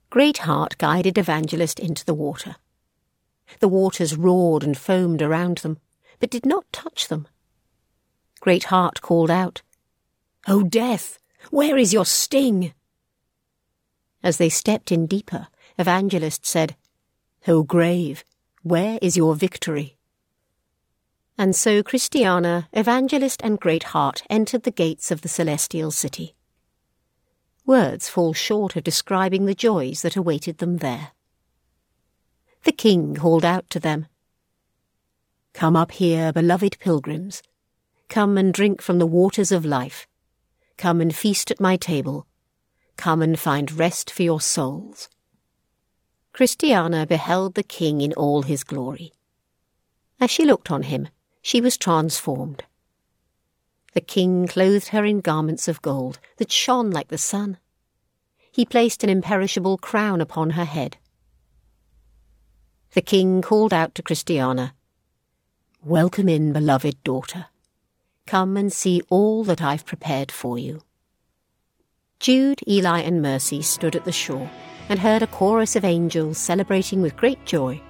Great 0.08 0.38
Heart 0.38 0.78
guided 0.78 1.18
Evangelist 1.18 1.80
into 1.80 2.04
the 2.04 2.14
water. 2.14 2.56
The 3.60 3.68
waters 3.68 4.16
roared 4.16 4.62
and 4.62 4.78
foamed 4.78 5.20
around 5.20 5.58
them, 5.58 5.78
but 6.20 6.30
did 6.30 6.46
not 6.46 6.70
touch 6.72 7.08
them. 7.08 7.26
Great 8.40 8.64
Heart 8.64 9.02
called 9.02 9.30
out, 9.30 9.62
O 10.46 10.62
death, 10.62 11.18
where 11.50 11.76
is 11.76 11.92
your 11.92 12.04
sting? 12.04 12.72
As 14.22 14.38
they 14.38 14.48
stepped 14.48 14.92
in 14.92 15.06
deeper, 15.06 15.48
Evangelist 15.76 16.46
said, 16.46 16.76
O 17.48 17.64
grave, 17.64 18.24
where 18.62 18.98
is 19.02 19.16
your 19.16 19.34
victory? 19.34 19.96
And 21.36 21.54
so 21.54 21.82
Christiana, 21.82 22.68
Evangelist, 22.72 23.40
and 23.42 23.60
Great 23.60 23.84
Heart 23.84 24.22
entered 24.30 24.62
the 24.62 24.70
gates 24.70 25.10
of 25.10 25.22
the 25.22 25.28
celestial 25.28 25.90
city. 25.90 26.35
Words 27.66 28.08
fall 28.08 28.32
short 28.32 28.76
of 28.76 28.84
describing 28.84 29.44
the 29.44 29.54
joys 29.54 30.02
that 30.02 30.14
awaited 30.14 30.58
them 30.58 30.78
there. 30.78 31.10
The 32.62 32.72
king 32.72 33.16
called 33.16 33.44
out 33.44 33.68
to 33.70 33.80
them, 33.80 34.06
Come 35.52 35.74
up 35.74 35.90
here, 35.92 36.32
beloved 36.32 36.78
pilgrims. 36.78 37.42
Come 38.08 38.38
and 38.38 38.54
drink 38.54 38.80
from 38.80 38.98
the 38.98 39.06
waters 39.06 39.50
of 39.50 39.64
life. 39.64 40.06
Come 40.76 41.00
and 41.00 41.14
feast 41.14 41.50
at 41.50 41.60
my 41.60 41.76
table. 41.76 42.26
Come 42.96 43.22
and 43.22 43.38
find 43.38 43.72
rest 43.72 44.10
for 44.10 44.22
your 44.22 44.40
souls. 44.40 45.08
Christiana 46.32 47.06
beheld 47.06 47.54
the 47.54 47.62
king 47.62 48.00
in 48.00 48.12
all 48.12 48.42
his 48.42 48.62
glory. 48.62 49.12
As 50.20 50.30
she 50.30 50.44
looked 50.44 50.70
on 50.70 50.82
him, 50.82 51.08
she 51.42 51.60
was 51.60 51.76
transformed. 51.76 52.64
The 53.96 54.02
king 54.02 54.46
clothed 54.46 54.88
her 54.88 55.06
in 55.06 55.22
garments 55.22 55.68
of 55.68 55.80
gold 55.80 56.18
that 56.36 56.52
shone 56.52 56.90
like 56.90 57.08
the 57.08 57.16
sun. 57.16 57.56
He 58.52 58.66
placed 58.66 59.02
an 59.02 59.08
imperishable 59.08 59.78
crown 59.78 60.20
upon 60.20 60.50
her 60.50 60.66
head. 60.66 60.98
The 62.92 63.00
king 63.00 63.40
called 63.40 63.72
out 63.72 63.94
to 63.94 64.02
Christiana, 64.02 64.74
Welcome 65.82 66.28
in, 66.28 66.52
beloved 66.52 67.02
daughter. 67.04 67.46
Come 68.26 68.58
and 68.58 68.70
see 68.70 69.00
all 69.08 69.44
that 69.44 69.62
I've 69.62 69.86
prepared 69.86 70.30
for 70.30 70.58
you. 70.58 70.82
Jude, 72.20 72.60
Eli, 72.68 73.00
and 73.00 73.22
Mercy 73.22 73.62
stood 73.62 73.96
at 73.96 74.04
the 74.04 74.12
shore 74.12 74.50
and 74.90 74.98
heard 74.98 75.22
a 75.22 75.26
chorus 75.26 75.74
of 75.74 75.86
angels 75.86 76.36
celebrating 76.36 77.00
with 77.00 77.16
great 77.16 77.42
joy. 77.46 77.80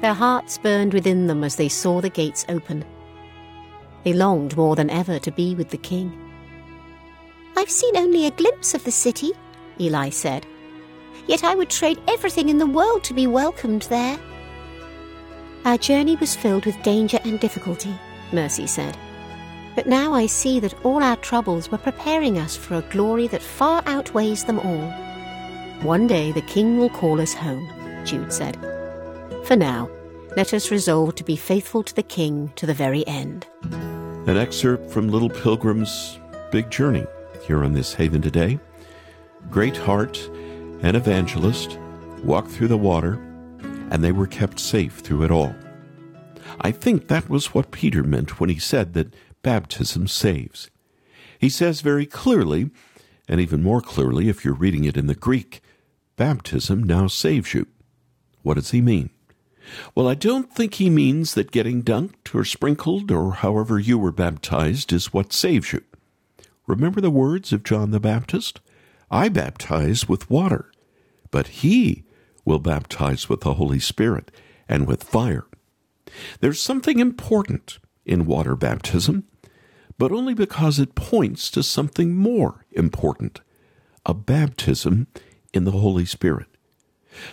Their 0.00 0.14
hearts 0.14 0.58
burned 0.58 0.92
within 0.92 1.28
them 1.28 1.44
as 1.44 1.54
they 1.54 1.68
saw 1.68 2.00
the 2.00 2.10
gates 2.10 2.44
open 2.48 2.84
they 4.08 4.14
longed 4.14 4.56
more 4.56 4.74
than 4.74 4.88
ever 4.88 5.18
to 5.18 5.30
be 5.30 5.54
with 5.54 5.68
the 5.68 5.76
king. 5.76 6.10
I've 7.58 7.68
seen 7.68 7.94
only 7.94 8.26
a 8.26 8.30
glimpse 8.30 8.72
of 8.72 8.82
the 8.84 8.90
city, 8.90 9.32
Eli 9.78 10.08
said. 10.08 10.46
Yet 11.26 11.44
I 11.44 11.54
would 11.54 11.68
trade 11.68 12.00
everything 12.08 12.48
in 12.48 12.56
the 12.56 12.66
world 12.66 13.04
to 13.04 13.12
be 13.12 13.26
welcomed 13.26 13.82
there. 13.82 14.18
Our 15.66 15.76
journey 15.76 16.16
was 16.16 16.34
filled 16.34 16.64
with 16.64 16.82
danger 16.82 17.18
and 17.22 17.38
difficulty, 17.38 17.94
Mercy 18.32 18.66
said. 18.66 18.96
But 19.74 19.86
now 19.86 20.14
I 20.14 20.24
see 20.24 20.58
that 20.60 20.86
all 20.86 21.02
our 21.02 21.16
troubles 21.16 21.70
were 21.70 21.76
preparing 21.76 22.38
us 22.38 22.56
for 22.56 22.76
a 22.76 22.88
glory 22.90 23.26
that 23.26 23.42
far 23.42 23.82
outweighs 23.84 24.44
them 24.44 24.58
all. 24.58 24.90
One 25.82 26.06
day 26.06 26.32
the 26.32 26.48
King 26.54 26.78
will 26.78 26.88
call 26.88 27.20
us 27.20 27.34
home, 27.34 27.68
Jude 28.06 28.32
said. 28.32 28.56
For 29.44 29.54
now, 29.54 29.90
let 30.34 30.54
us 30.54 30.70
resolve 30.70 31.14
to 31.16 31.24
be 31.24 31.36
faithful 31.36 31.82
to 31.82 31.94
the 31.94 32.02
King 32.02 32.50
to 32.56 32.64
the 32.64 32.72
very 32.72 33.06
end. 33.06 33.46
An 34.28 34.36
excerpt 34.36 34.90
from 34.90 35.08
Little 35.08 35.30
Pilgrim's 35.30 36.18
Big 36.52 36.68
Journey 36.70 37.06
here 37.46 37.64
on 37.64 37.72
this 37.72 37.94
Haven 37.94 38.20
today. 38.20 38.60
Great 39.48 39.78
heart 39.78 40.18
and 40.82 40.94
evangelist 40.94 41.78
walked 42.22 42.50
through 42.50 42.68
the 42.68 42.76
water, 42.76 43.14
and 43.90 44.04
they 44.04 44.12
were 44.12 44.26
kept 44.26 44.60
safe 44.60 44.98
through 44.98 45.22
it 45.22 45.30
all. 45.30 45.56
I 46.60 46.72
think 46.72 47.08
that 47.08 47.30
was 47.30 47.54
what 47.54 47.70
Peter 47.70 48.02
meant 48.02 48.38
when 48.38 48.50
he 48.50 48.58
said 48.58 48.92
that 48.92 49.14
baptism 49.40 50.06
saves. 50.06 50.68
He 51.38 51.48
says 51.48 51.80
very 51.80 52.04
clearly, 52.04 52.70
and 53.26 53.40
even 53.40 53.62
more 53.62 53.80
clearly 53.80 54.28
if 54.28 54.44
you're 54.44 54.52
reading 54.52 54.84
it 54.84 54.98
in 54.98 55.06
the 55.06 55.14
Greek, 55.14 55.62
baptism 56.16 56.82
now 56.82 57.06
saves 57.06 57.54
you. 57.54 57.66
What 58.42 58.56
does 58.56 58.72
he 58.72 58.82
mean? 58.82 59.08
Well, 59.94 60.08
I 60.08 60.14
don't 60.14 60.52
think 60.52 60.74
he 60.74 60.90
means 60.90 61.34
that 61.34 61.50
getting 61.50 61.82
dunked 61.82 62.34
or 62.34 62.44
sprinkled 62.44 63.10
or 63.10 63.32
however 63.32 63.78
you 63.78 63.98
were 63.98 64.12
baptized 64.12 64.92
is 64.92 65.12
what 65.12 65.32
saves 65.32 65.72
you. 65.72 65.82
Remember 66.66 67.00
the 67.00 67.10
words 67.10 67.52
of 67.52 67.64
John 67.64 67.90
the 67.90 68.00
Baptist? 68.00 68.60
I 69.10 69.28
baptize 69.28 70.08
with 70.08 70.30
water, 70.30 70.70
but 71.30 71.48
he 71.48 72.04
will 72.44 72.58
baptize 72.58 73.28
with 73.28 73.40
the 73.40 73.54
Holy 73.54 73.80
Spirit 73.80 74.30
and 74.68 74.86
with 74.86 75.02
fire. 75.02 75.46
There's 76.40 76.60
something 76.60 76.98
important 76.98 77.78
in 78.04 78.26
water 78.26 78.54
baptism, 78.56 79.24
but 79.98 80.12
only 80.12 80.34
because 80.34 80.78
it 80.78 80.94
points 80.94 81.50
to 81.50 81.62
something 81.62 82.14
more 82.14 82.64
important 82.72 83.40
a 84.06 84.14
baptism 84.14 85.06
in 85.52 85.64
the 85.64 85.72
Holy 85.72 86.06
Spirit. 86.06 86.47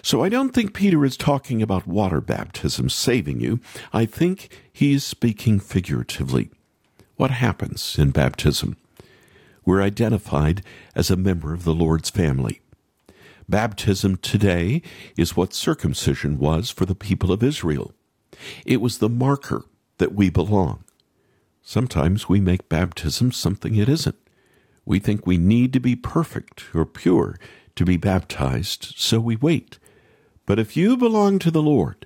So 0.01 0.23
I 0.23 0.29
don't 0.29 0.51
think 0.51 0.73
Peter 0.73 1.03
is 1.05 1.17
talking 1.17 1.61
about 1.61 1.87
water 1.87 2.21
baptism 2.21 2.89
saving 2.89 3.39
you. 3.39 3.59
I 3.93 4.05
think 4.05 4.49
he 4.71 4.93
is 4.93 5.03
speaking 5.03 5.59
figuratively. 5.59 6.49
What 7.15 7.31
happens 7.31 7.97
in 7.97 8.11
baptism? 8.11 8.77
We're 9.65 9.81
identified 9.81 10.63
as 10.93 11.09
a 11.09 11.15
member 11.15 11.53
of 11.53 11.63
the 11.63 11.73
Lord's 11.73 12.09
family. 12.09 12.61
Baptism 13.47 14.17
today 14.17 14.81
is 15.17 15.35
what 15.35 15.53
circumcision 15.53 16.37
was 16.39 16.69
for 16.69 16.85
the 16.85 16.95
people 16.95 17.31
of 17.31 17.43
Israel. 17.43 17.93
It 18.65 18.81
was 18.81 18.97
the 18.97 19.09
marker 19.09 19.63
that 19.97 20.13
we 20.13 20.29
belong. 20.29 20.83
Sometimes 21.61 22.29
we 22.29 22.39
make 22.39 22.69
baptism 22.69 23.31
something 23.31 23.75
it 23.75 23.89
isn't. 23.89 24.17
We 24.85 24.99
think 24.99 25.25
we 25.25 25.37
need 25.37 25.73
to 25.73 25.79
be 25.79 25.95
perfect 25.95 26.65
or 26.75 26.85
pure 26.85 27.39
to 27.75 27.85
be 27.85 27.97
baptized, 27.97 28.93
so 28.97 29.19
we 29.19 29.35
wait. 29.35 29.79
But 30.45 30.59
if 30.59 30.77
you 30.77 30.95
belong 30.97 31.39
to 31.39 31.51
the 31.51 31.61
Lord, 31.61 32.05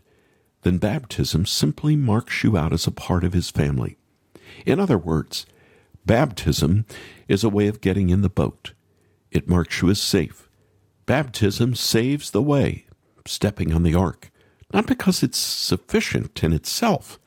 then 0.61 0.77
baptism 0.77 1.45
simply 1.45 1.95
marks 1.95 2.43
you 2.43 2.57
out 2.57 2.73
as 2.73 2.88
a 2.88 2.91
part 2.91 3.23
of 3.23 3.33
His 3.33 3.49
family. 3.49 3.97
In 4.65 4.79
other 4.79 4.97
words, 4.97 5.45
baptism 6.05 6.85
is 7.27 7.43
a 7.43 7.49
way 7.49 7.67
of 7.67 7.81
getting 7.81 8.09
in 8.09 8.21
the 8.21 8.29
boat. 8.29 8.73
It 9.31 9.47
marks 9.47 9.81
you 9.81 9.89
as 9.89 10.01
safe. 10.01 10.49
Baptism 11.05 11.75
saves 11.75 12.31
the 12.31 12.41
way, 12.41 12.85
stepping 13.25 13.73
on 13.73 13.83
the 13.83 13.95
ark, 13.95 14.31
not 14.73 14.85
because 14.85 15.23
it's 15.23 15.39
sufficient 15.39 16.43
in 16.43 16.53
itself, 16.53 17.19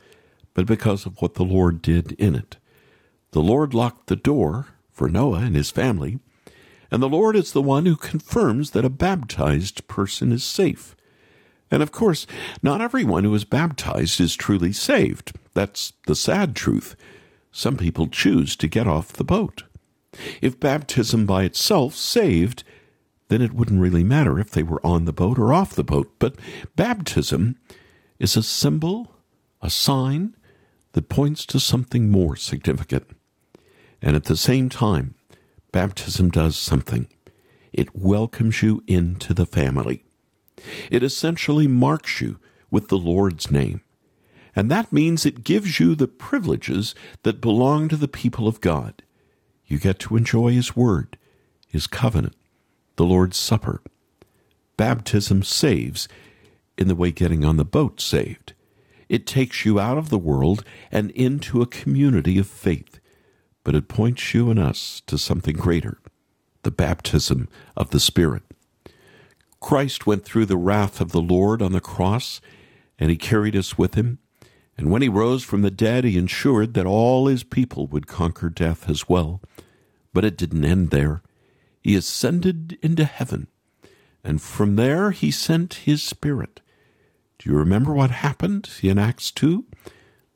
but 0.54 0.66
because 0.66 1.06
of 1.06 1.20
what 1.20 1.34
the 1.34 1.44
Lord 1.44 1.82
did 1.82 2.12
in 2.12 2.34
it. 2.34 2.56
The 3.32 3.42
Lord 3.42 3.72
locked 3.72 4.08
the 4.08 4.16
door 4.16 4.66
for 4.90 5.08
Noah 5.08 5.40
and 5.40 5.56
his 5.56 5.70
family 5.70 6.18
and 6.92 7.02
the 7.02 7.08
Lord 7.08 7.34
is 7.36 7.52
the 7.52 7.62
one 7.62 7.86
who 7.86 7.96
confirms 7.96 8.72
that 8.72 8.84
a 8.84 8.90
baptized 8.90 9.88
person 9.88 10.30
is 10.30 10.44
safe. 10.44 10.94
And 11.70 11.82
of 11.82 11.90
course, 11.90 12.26
not 12.62 12.82
everyone 12.82 13.24
who 13.24 13.34
is 13.34 13.44
baptized 13.44 14.20
is 14.20 14.36
truly 14.36 14.74
saved. 14.74 15.32
That's 15.54 15.94
the 16.06 16.14
sad 16.14 16.54
truth. 16.54 16.94
Some 17.50 17.78
people 17.78 18.08
choose 18.08 18.56
to 18.56 18.68
get 18.68 18.86
off 18.86 19.14
the 19.14 19.24
boat. 19.24 19.62
If 20.42 20.60
baptism 20.60 21.24
by 21.24 21.44
itself 21.44 21.94
saved, 21.94 22.62
then 23.28 23.40
it 23.40 23.54
wouldn't 23.54 23.80
really 23.80 24.04
matter 24.04 24.38
if 24.38 24.50
they 24.50 24.62
were 24.62 24.86
on 24.86 25.06
the 25.06 25.14
boat 25.14 25.38
or 25.38 25.54
off 25.54 25.74
the 25.74 25.82
boat. 25.82 26.12
But 26.18 26.36
baptism 26.76 27.56
is 28.18 28.36
a 28.36 28.42
symbol, 28.42 29.14
a 29.62 29.70
sign 29.70 30.36
that 30.92 31.08
points 31.08 31.46
to 31.46 31.58
something 31.58 32.10
more 32.10 32.36
significant. 32.36 33.06
And 34.02 34.14
at 34.14 34.24
the 34.24 34.36
same 34.36 34.68
time, 34.68 35.14
baptism 35.72 36.30
does 36.30 36.56
something. 36.56 37.08
It 37.72 37.96
welcomes 37.96 38.62
you 38.62 38.82
into 38.86 39.34
the 39.34 39.46
family. 39.46 40.04
It 40.90 41.02
essentially 41.02 41.66
marks 41.66 42.20
you 42.20 42.38
with 42.70 42.88
the 42.88 42.98
Lord's 42.98 43.50
name. 43.50 43.80
And 44.54 44.70
that 44.70 44.92
means 44.92 45.24
it 45.24 45.44
gives 45.44 45.80
you 45.80 45.94
the 45.94 46.06
privileges 46.06 46.94
that 47.22 47.40
belong 47.40 47.88
to 47.88 47.96
the 47.96 48.08
people 48.08 48.46
of 48.46 48.60
God. 48.60 49.02
You 49.66 49.78
get 49.78 49.98
to 50.00 50.16
enjoy 50.16 50.52
His 50.52 50.76
Word, 50.76 51.16
His 51.66 51.86
covenant, 51.86 52.36
the 52.96 53.04
Lord's 53.04 53.38
Supper. 53.38 53.82
Baptism 54.76 55.42
saves 55.42 56.06
in 56.76 56.88
the 56.88 56.94
way 56.94 57.10
getting 57.10 57.44
on 57.44 57.56
the 57.56 57.64
boat 57.64 58.00
saved. 58.00 58.52
It 59.08 59.26
takes 59.26 59.64
you 59.64 59.80
out 59.80 59.98
of 59.98 60.10
the 60.10 60.18
world 60.18 60.64
and 60.90 61.10
into 61.12 61.62
a 61.62 61.66
community 61.66 62.38
of 62.38 62.46
faith 62.46 63.00
but 63.64 63.74
it 63.74 63.88
points 63.88 64.34
you 64.34 64.50
and 64.50 64.58
us 64.58 65.02
to 65.06 65.18
something 65.18 65.56
greater 65.56 65.98
the 66.62 66.70
baptism 66.70 67.48
of 67.76 67.90
the 67.90 68.00
Spirit. 68.00 68.42
Christ 69.60 70.06
went 70.06 70.24
through 70.24 70.46
the 70.46 70.56
wrath 70.56 71.00
of 71.00 71.12
the 71.12 71.20
Lord 71.20 71.60
on 71.60 71.72
the 71.72 71.80
cross, 71.80 72.40
and 72.98 73.10
he 73.10 73.16
carried 73.16 73.56
us 73.56 73.76
with 73.76 73.94
him. 73.94 74.18
And 74.76 74.90
when 74.90 75.02
he 75.02 75.08
rose 75.08 75.42
from 75.42 75.62
the 75.62 75.70
dead, 75.70 76.04
he 76.04 76.16
ensured 76.16 76.74
that 76.74 76.86
all 76.86 77.26
his 77.26 77.44
people 77.44 77.86
would 77.88 78.06
conquer 78.06 78.48
death 78.48 78.88
as 78.88 79.08
well. 79.08 79.40
But 80.12 80.24
it 80.24 80.36
didn't 80.36 80.64
end 80.64 80.90
there. 80.90 81.22
He 81.80 81.96
ascended 81.96 82.78
into 82.80 83.04
heaven, 83.04 83.48
and 84.22 84.40
from 84.40 84.76
there 84.76 85.10
he 85.10 85.30
sent 85.30 85.74
his 85.74 86.02
Spirit. 86.02 86.60
Do 87.38 87.50
you 87.50 87.56
remember 87.56 87.92
what 87.92 88.10
happened 88.10 88.70
in 88.82 88.98
Acts 88.98 89.32
2? 89.32 89.64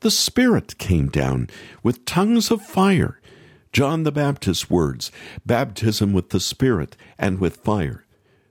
The 0.01 0.11
Spirit 0.11 0.77
came 0.77 1.09
down 1.09 1.49
with 1.81 2.05
tongues 2.05 2.51
of 2.51 2.61
fire. 2.61 3.19
John 3.73 4.03
the 4.03 4.11
Baptist's 4.11 4.69
words 4.69 5.11
baptism 5.45 6.13
with 6.13 6.29
the 6.29 6.39
Spirit 6.39 6.95
and 7.17 7.39
with 7.39 7.57
fire. 7.57 8.05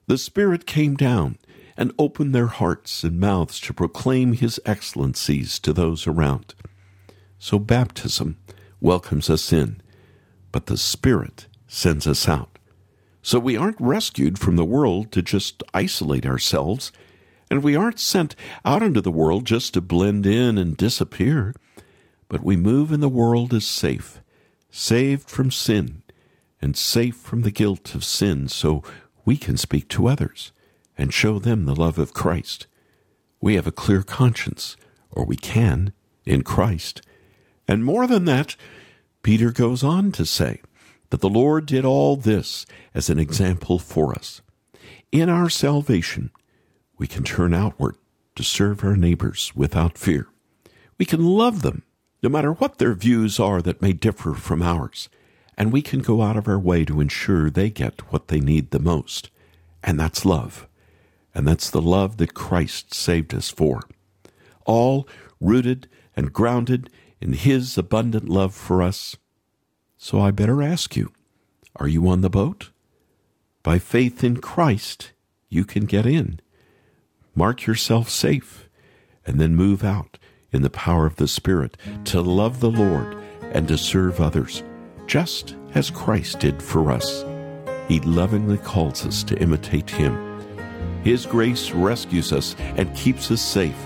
The 0.06 0.18
Spirit 0.18 0.66
came 0.66 0.96
down 0.96 1.38
and 1.76 1.92
opened 1.98 2.34
their 2.34 2.46
hearts 2.48 3.04
and 3.04 3.20
mouths 3.20 3.60
to 3.60 3.72
proclaim 3.72 4.32
His 4.32 4.60
excellencies 4.64 5.58
to 5.60 5.72
those 5.72 6.06
around. 6.06 6.54
So 7.38 7.58
baptism 7.58 8.38
welcomes 8.80 9.30
us 9.30 9.52
in, 9.52 9.80
but 10.52 10.66
the 10.66 10.76
Spirit 10.76 11.46
sends 11.68 12.06
us 12.06 12.28
out. 12.28 12.58
So 13.22 13.38
we 13.38 13.56
aren't 13.56 13.80
rescued 13.80 14.38
from 14.38 14.56
the 14.56 14.64
world 14.64 15.12
to 15.12 15.22
just 15.22 15.62
isolate 15.74 16.26
ourselves 16.26 16.92
and 17.50 17.62
we 17.62 17.76
aren't 17.76 18.00
sent 18.00 18.34
out 18.64 18.82
into 18.82 19.00
the 19.00 19.10
world 19.10 19.44
just 19.44 19.74
to 19.74 19.80
blend 19.80 20.26
in 20.26 20.58
and 20.58 20.76
disappear, 20.76 21.54
but 22.28 22.42
we 22.42 22.56
move 22.56 22.92
in 22.92 23.00
the 23.00 23.08
world 23.08 23.54
as 23.54 23.66
safe, 23.66 24.20
saved 24.70 25.28
from 25.28 25.50
sin, 25.50 26.02
and 26.60 26.76
safe 26.76 27.16
from 27.16 27.42
the 27.42 27.50
guilt 27.50 27.94
of 27.94 28.04
sin, 28.04 28.48
so 28.48 28.82
we 29.24 29.36
can 29.36 29.56
speak 29.56 29.88
to 29.88 30.08
others 30.08 30.52
and 30.98 31.12
show 31.12 31.38
them 31.38 31.64
the 31.64 31.74
love 31.74 31.98
of 31.98 32.14
Christ. 32.14 32.66
We 33.40 33.54
have 33.54 33.66
a 33.66 33.72
clear 33.72 34.02
conscience, 34.02 34.76
or 35.10 35.24
we 35.24 35.36
can, 35.36 35.92
in 36.24 36.42
Christ. 36.42 37.02
And 37.68 37.84
more 37.84 38.06
than 38.06 38.24
that, 38.24 38.56
Peter 39.22 39.52
goes 39.52 39.84
on 39.84 40.12
to 40.12 40.24
say 40.24 40.60
that 41.10 41.20
the 41.20 41.28
Lord 41.28 41.66
did 41.66 41.84
all 41.84 42.16
this 42.16 42.66
as 42.94 43.10
an 43.10 43.18
example 43.18 43.78
for 43.78 44.14
us. 44.14 44.40
In 45.12 45.28
our 45.28 45.48
salvation, 45.48 46.30
we 46.98 47.06
can 47.06 47.24
turn 47.24 47.54
outward 47.54 47.96
to 48.34 48.42
serve 48.42 48.84
our 48.84 48.96
neighbors 48.96 49.52
without 49.54 49.98
fear. 49.98 50.28
We 50.98 51.04
can 51.04 51.24
love 51.24 51.62
them, 51.62 51.82
no 52.22 52.28
matter 52.28 52.52
what 52.52 52.78
their 52.78 52.94
views 52.94 53.38
are 53.38 53.60
that 53.62 53.82
may 53.82 53.92
differ 53.92 54.34
from 54.34 54.62
ours, 54.62 55.08
and 55.56 55.72
we 55.72 55.82
can 55.82 56.00
go 56.00 56.22
out 56.22 56.36
of 56.36 56.48
our 56.48 56.58
way 56.58 56.84
to 56.84 57.00
ensure 57.00 57.50
they 57.50 57.70
get 57.70 58.12
what 58.12 58.28
they 58.28 58.40
need 58.40 58.70
the 58.70 58.78
most. 58.78 59.30
And 59.82 59.98
that's 59.98 60.24
love. 60.24 60.66
And 61.34 61.46
that's 61.46 61.70
the 61.70 61.82
love 61.82 62.16
that 62.16 62.34
Christ 62.34 62.94
saved 62.94 63.34
us 63.34 63.50
for. 63.50 63.82
All 64.64 65.08
rooted 65.40 65.88
and 66.16 66.32
grounded 66.32 66.90
in 67.20 67.34
His 67.34 67.76
abundant 67.76 68.28
love 68.28 68.54
for 68.54 68.82
us. 68.82 69.16
So 69.98 70.20
I 70.20 70.30
better 70.30 70.62
ask 70.62 70.96
you, 70.96 71.12
are 71.76 71.88
you 71.88 72.08
on 72.08 72.22
the 72.22 72.30
boat? 72.30 72.70
By 73.62 73.78
faith 73.78 74.24
in 74.24 74.38
Christ, 74.38 75.12
you 75.48 75.64
can 75.64 75.84
get 75.84 76.06
in 76.06 76.40
mark 77.36 77.66
yourself 77.66 78.08
safe, 78.08 78.68
and 79.24 79.40
then 79.40 79.54
move 79.54 79.84
out 79.84 80.18
in 80.50 80.62
the 80.62 80.70
power 80.70 81.06
of 81.06 81.16
the 81.16 81.28
Spirit 81.28 81.76
to 82.06 82.20
love 82.20 82.58
the 82.58 82.70
Lord 82.70 83.16
and 83.52 83.68
to 83.68 83.78
serve 83.78 84.20
others, 84.20 84.64
just 85.06 85.54
as 85.74 85.90
Christ 85.90 86.40
did 86.40 86.60
for 86.62 86.90
us. 86.90 87.24
He 87.86 88.00
lovingly 88.00 88.58
calls 88.58 89.06
us 89.06 89.22
to 89.24 89.38
imitate 89.38 89.90
Him. 89.90 90.16
His 91.04 91.26
grace 91.26 91.70
rescues 91.70 92.32
us 92.32 92.56
and 92.76 92.96
keeps 92.96 93.30
us 93.30 93.42
safe 93.42 93.76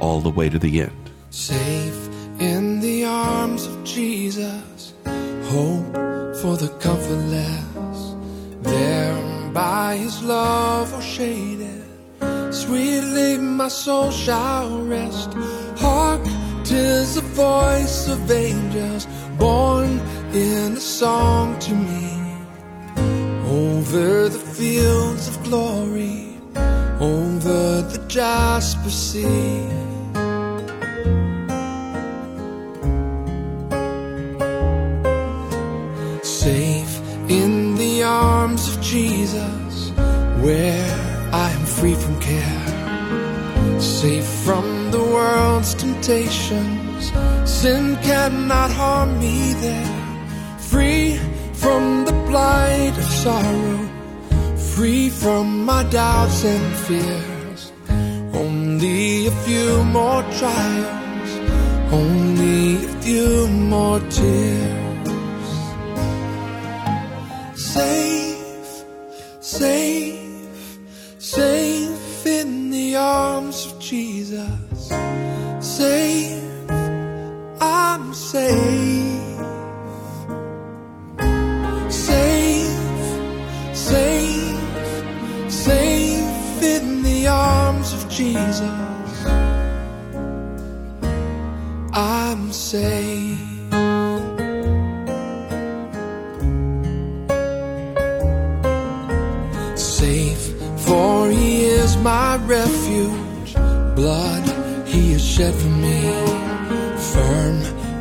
all 0.00 0.20
the 0.20 0.28
way 0.28 0.50
to 0.50 0.58
the 0.58 0.82
end. 0.82 1.10
Safe 1.30 2.08
in 2.38 2.80
the 2.80 3.04
arms 3.04 3.64
of 3.64 3.84
Jesus, 3.84 4.92
hope 5.04 5.94
for 6.42 6.56
the 6.56 6.76
comfortless. 6.80 8.14
There 8.60 9.50
by 9.56 9.96
His 9.96 10.22
love 10.22 10.92
or 10.92 11.00
shaded, 11.00 11.65
sweetly 12.56 13.36
my 13.36 13.68
soul 13.68 14.10
shall 14.10 14.80
rest. 14.82 15.34
Hark, 15.76 16.24
tis 16.64 17.14
the 17.16 17.20
voice 17.20 18.08
of 18.08 18.30
angels 18.30 19.06
born 19.38 20.00
in 20.32 20.72
a 20.76 20.80
song 20.80 21.58
to 21.58 21.74
me. 21.74 22.08
Over 23.46 24.28
the 24.28 24.44
fields 24.58 25.28
of 25.28 25.42
glory, 25.44 26.38
over 27.00 27.82
the 27.92 28.02
jasper 28.08 28.90
sea. 28.90 29.68
Safe 36.22 36.94
in 37.28 37.76
the 37.76 38.02
arms 38.02 38.68
of 38.68 38.80
Jesus, 38.80 39.90
where 40.42 41.05
free 41.78 41.94
from 41.94 42.18
care. 42.20 43.80
Safe 43.80 44.28
from 44.46 44.90
the 44.90 45.04
world's 45.16 45.74
temptations, 45.74 47.12
sin 47.44 47.96
cannot 48.02 48.70
harm 48.70 49.18
me 49.20 49.52
there. 49.64 49.96
Free 50.58 51.18
from 51.52 52.04
the 52.06 52.16
blight 52.28 52.94
of 52.96 53.08
sorrow, 53.24 53.78
free 54.74 55.10
from 55.10 55.64
my 55.64 55.82
doubts 55.84 56.44
and 56.44 56.66
fears. 56.86 57.72
Only 58.32 59.26
a 59.26 59.34
few 59.46 59.84
more 59.84 60.22
trials, 60.38 61.30
only 61.92 62.76
a 62.76 62.92
few 63.04 63.48
more 63.48 64.00
tears. 64.18 65.48
Safe, 67.54 68.84
safe, 69.40 70.15
arms 72.96 73.66
of 73.66 73.78
Jesus. 73.78 74.88
Safe, 75.60 76.42
I'm 77.60 78.14
safe. 78.14 79.22
Safe, 81.88 82.78
safe, 83.74 84.58
safe 85.48 86.62
in 86.62 87.02
the 87.02 87.26
arms 87.28 87.92
of 87.92 88.08
Jesus. 88.10 88.60
I'm 91.92 92.52
safe, 92.52 93.25
my 102.02 102.36
refuge. 102.46 103.54
Blood 103.94 104.44
he 104.86 105.12
has 105.12 105.24
shed 105.24 105.54
for 105.54 105.68
me, 105.68 106.00
firm 107.12 107.56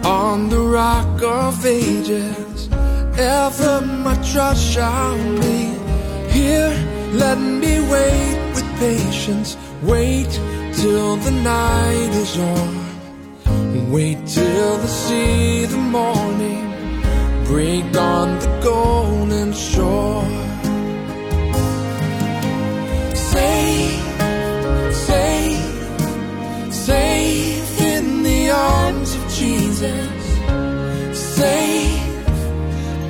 on 0.05 0.49
the 0.49 0.59
rock 0.59 1.21
of 1.21 1.65
ages. 1.65 2.69
Ever 3.17 3.81
my 3.81 4.15
trust 4.31 4.61
shall 4.73 5.15
be. 5.41 5.73
Here, 6.29 6.73
let 7.13 7.37
me 7.37 7.79
wait 7.89 8.51
with 8.53 8.67
patience. 8.79 9.57
Wait 9.83 10.31
till 10.73 11.15
the 11.17 11.31
night 11.31 12.11
is 12.23 12.37
on. 12.37 13.91
Wait 13.91 14.19
till 14.27 14.77
the 14.77 14.87
see 14.87 15.65
the 15.65 15.77
morning 15.77 16.75
break 17.45 17.95
on 17.95 18.39
the 18.39 18.59
golden 18.63 19.53
shore. 19.53 20.44
Safe, 23.35 24.01
safe, 24.93 26.73
safe 26.73 27.81
in 27.81 28.23
the 28.23 28.49
arms 28.49 29.13
of 29.13 29.23
Jesus. 29.33 30.23
Safe, 31.13 32.01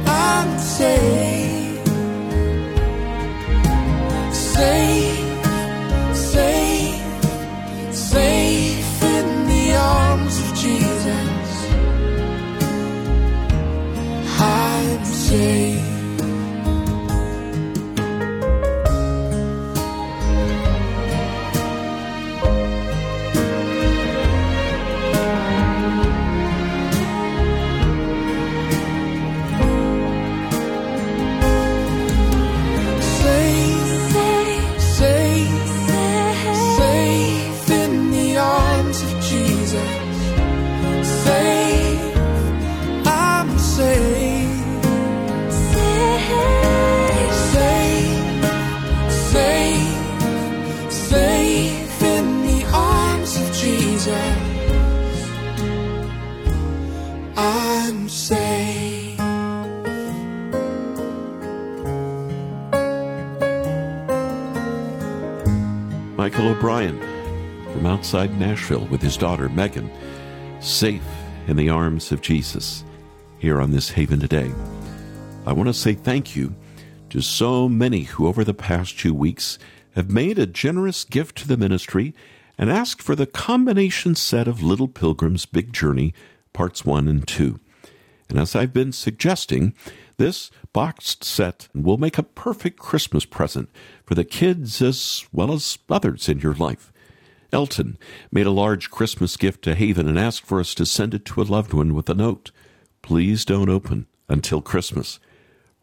I'm 0.08 0.50
safe. 0.58 1.80
Safe, 4.34 5.46
safe, 6.34 7.04
safe 7.94 9.04
in 9.04 9.28
the 9.54 9.76
arms 9.76 10.36
of 10.40 10.50
Jesus. 10.56 11.50
I'm 14.40 15.06
safe. 15.06 15.75
Michael 66.26 66.48
O'Brien 66.48 67.00
from 67.72 67.86
outside 67.86 68.40
Nashville 68.40 68.88
with 68.88 69.00
his 69.00 69.16
daughter 69.16 69.48
Megan, 69.48 69.92
safe 70.60 71.06
in 71.46 71.56
the 71.56 71.70
arms 71.70 72.12
of 72.12 72.20
Jesus 72.20 72.84
here 73.38 73.62
on 73.62 73.70
this 73.70 73.92
Haven 73.92 74.20
today. 74.20 74.52
I 75.46 75.54
want 75.54 75.68
to 75.68 75.74
say 75.74 75.94
thank 75.94 76.36
you 76.36 76.56
to 77.12 77.22
so 77.22 77.70
many 77.70 78.06
who 78.06 78.26
over 78.26 78.44
the 78.44 78.56
past 78.56 78.98
two 78.98 79.14
weeks 79.14 79.60
have 79.94 80.10
made 80.10 80.40
a 80.40 80.48
generous 80.48 81.04
gift 81.04 81.38
to 81.38 81.48
the 81.48 81.58
ministry 81.58 82.16
and 82.58 82.72
asked 82.72 83.04
for 83.04 83.16
the 83.16 83.28
combination 83.28 84.16
set 84.16 84.48
of 84.48 84.64
Little 84.64 84.88
Pilgrim's 84.88 85.46
Big 85.46 85.74
Journey, 85.74 86.12
parts 86.54 86.84
one 86.84 87.08
and 87.08 87.28
two. 87.28 87.60
And 88.30 88.40
as 88.40 88.56
I've 88.56 88.74
been 88.74 88.94
suggesting, 88.94 89.76
this 90.18 90.52
boxed 90.74 91.24
set 91.24 91.68
will 91.74 91.98
make 91.98 92.18
a 92.18 92.24
perfect 92.24 92.80
Christmas 92.80 93.26
present 93.26 93.70
for 94.06 94.16
the 94.16 94.24
kids 94.24 94.82
as 94.82 95.26
well 95.32 95.52
as 95.52 95.78
others 95.90 96.30
in 96.30 96.40
your 96.40 96.54
life. 96.54 96.92
Elton 97.52 97.98
made 98.32 98.46
a 98.46 98.52
large 98.52 98.90
Christmas 98.90 99.38
gift 99.38 99.64
to 99.64 99.76
Haven 99.76 100.08
and 100.08 100.20
asked 100.20 100.46
for 100.46 100.60
us 100.60 100.74
to 100.76 100.86
send 100.86 101.14
it 101.14 101.26
to 101.26 101.42
a 101.42 101.44
loved 101.44 101.74
one 101.74 101.94
with 101.94 102.10
a 102.10 102.14
note. 102.14 102.52
Please 103.02 103.46
don't 103.46 103.70
open 103.70 104.08
until 104.28 104.62
Christmas. 104.62 105.20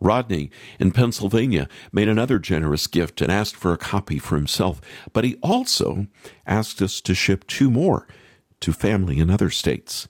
Rodney 0.00 0.50
in 0.80 0.90
Pennsylvania 0.90 1.68
made 1.92 2.08
another 2.08 2.38
generous 2.38 2.86
gift 2.86 3.20
and 3.20 3.30
asked 3.30 3.56
for 3.56 3.72
a 3.72 3.78
copy 3.78 4.18
for 4.18 4.36
himself, 4.36 4.80
but 5.12 5.24
he 5.24 5.36
also 5.36 6.08
asked 6.46 6.82
us 6.82 7.00
to 7.02 7.14
ship 7.14 7.46
two 7.46 7.70
more 7.70 8.06
to 8.60 8.72
family 8.72 9.18
in 9.18 9.30
other 9.30 9.50
states. 9.50 10.08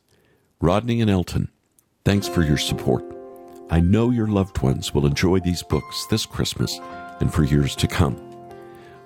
Rodney 0.60 1.00
and 1.00 1.10
Elton, 1.10 1.50
thanks 2.04 2.26
for 2.26 2.42
your 2.42 2.58
support. 2.58 3.21
I 3.72 3.80
know 3.80 4.10
your 4.10 4.26
loved 4.26 4.60
ones 4.60 4.92
will 4.92 5.06
enjoy 5.06 5.40
these 5.40 5.62
books 5.62 6.04
this 6.04 6.26
Christmas 6.26 6.78
and 7.20 7.32
for 7.32 7.42
years 7.42 7.74
to 7.76 7.86
come. 7.86 8.16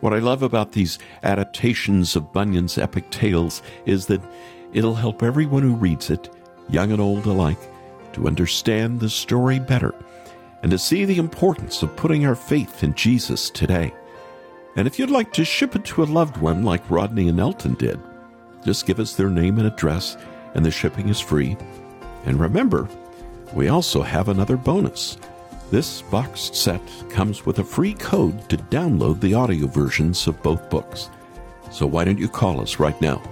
What 0.01 0.13
I 0.13 0.19
love 0.19 0.43
about 0.43 0.73
these 0.73 0.99
adaptations 1.23 2.17
of 2.17 2.33
Bunyan's 2.33 2.77
epic 2.77 3.09
tales 3.11 3.63
is 3.85 4.07
that 4.07 4.21
it'll 4.73 4.97
help 4.97 5.23
everyone 5.23 5.63
who 5.63 5.77
reads 5.77 6.11
it, 6.11 6.35
young 6.69 6.91
and 6.91 7.01
old 7.01 7.27
alike, 7.27 7.61
to 8.15 8.27
understand 8.27 8.99
the 8.99 9.09
story 9.09 9.61
better 9.61 9.95
and 10.65 10.73
to 10.73 10.79
see 10.79 11.05
the 11.05 11.19
importance 11.19 11.85
of 11.85 11.95
putting 11.95 12.27
our 12.27 12.35
faith 12.35 12.83
in 12.83 12.93
Jesus 12.95 13.51
today. 13.51 13.95
And 14.75 14.89
if 14.89 14.99
you'd 14.99 15.11
like 15.11 15.33
to 15.35 15.45
ship 15.45 15.77
it 15.77 15.85
to 15.85 16.03
a 16.03 16.07
loved 16.07 16.39
one 16.39 16.65
like 16.65 16.91
Rodney 16.91 17.29
and 17.29 17.39
Elton 17.39 17.75
did, 17.75 18.01
Just 18.65 18.85
give 18.85 18.99
us 18.99 19.15
their 19.15 19.31
name 19.31 19.59
and 19.59 19.69
address, 19.69 20.17
and 20.57 20.67
the 20.67 20.73
shipping 20.73 21.09
is 21.09 21.21
free. 21.21 21.57
And 22.25 22.41
remember, 22.41 22.89
we 23.55 23.69
also 23.69 24.03
have 24.03 24.29
another 24.29 24.57
bonus. 24.57 25.19
This 25.71 26.03
boxed 26.03 26.55
set 26.55 26.81
comes 27.11 27.45
with 27.45 27.59
a 27.59 27.65
free 27.65 27.95
code 27.95 28.49
to 28.51 28.57
download 28.57 29.21
the 29.21 29.35
audio 29.35 29.67
versions 29.67 30.27
of 30.27 30.43
both 30.43 30.71
books. 30.71 31.11
So 31.71 31.87
why 31.87 32.05
don't 32.05 32.19
you 32.19 32.29
call 32.29 32.61
us 32.61 32.79
right 32.79 32.99
now? 33.01 33.23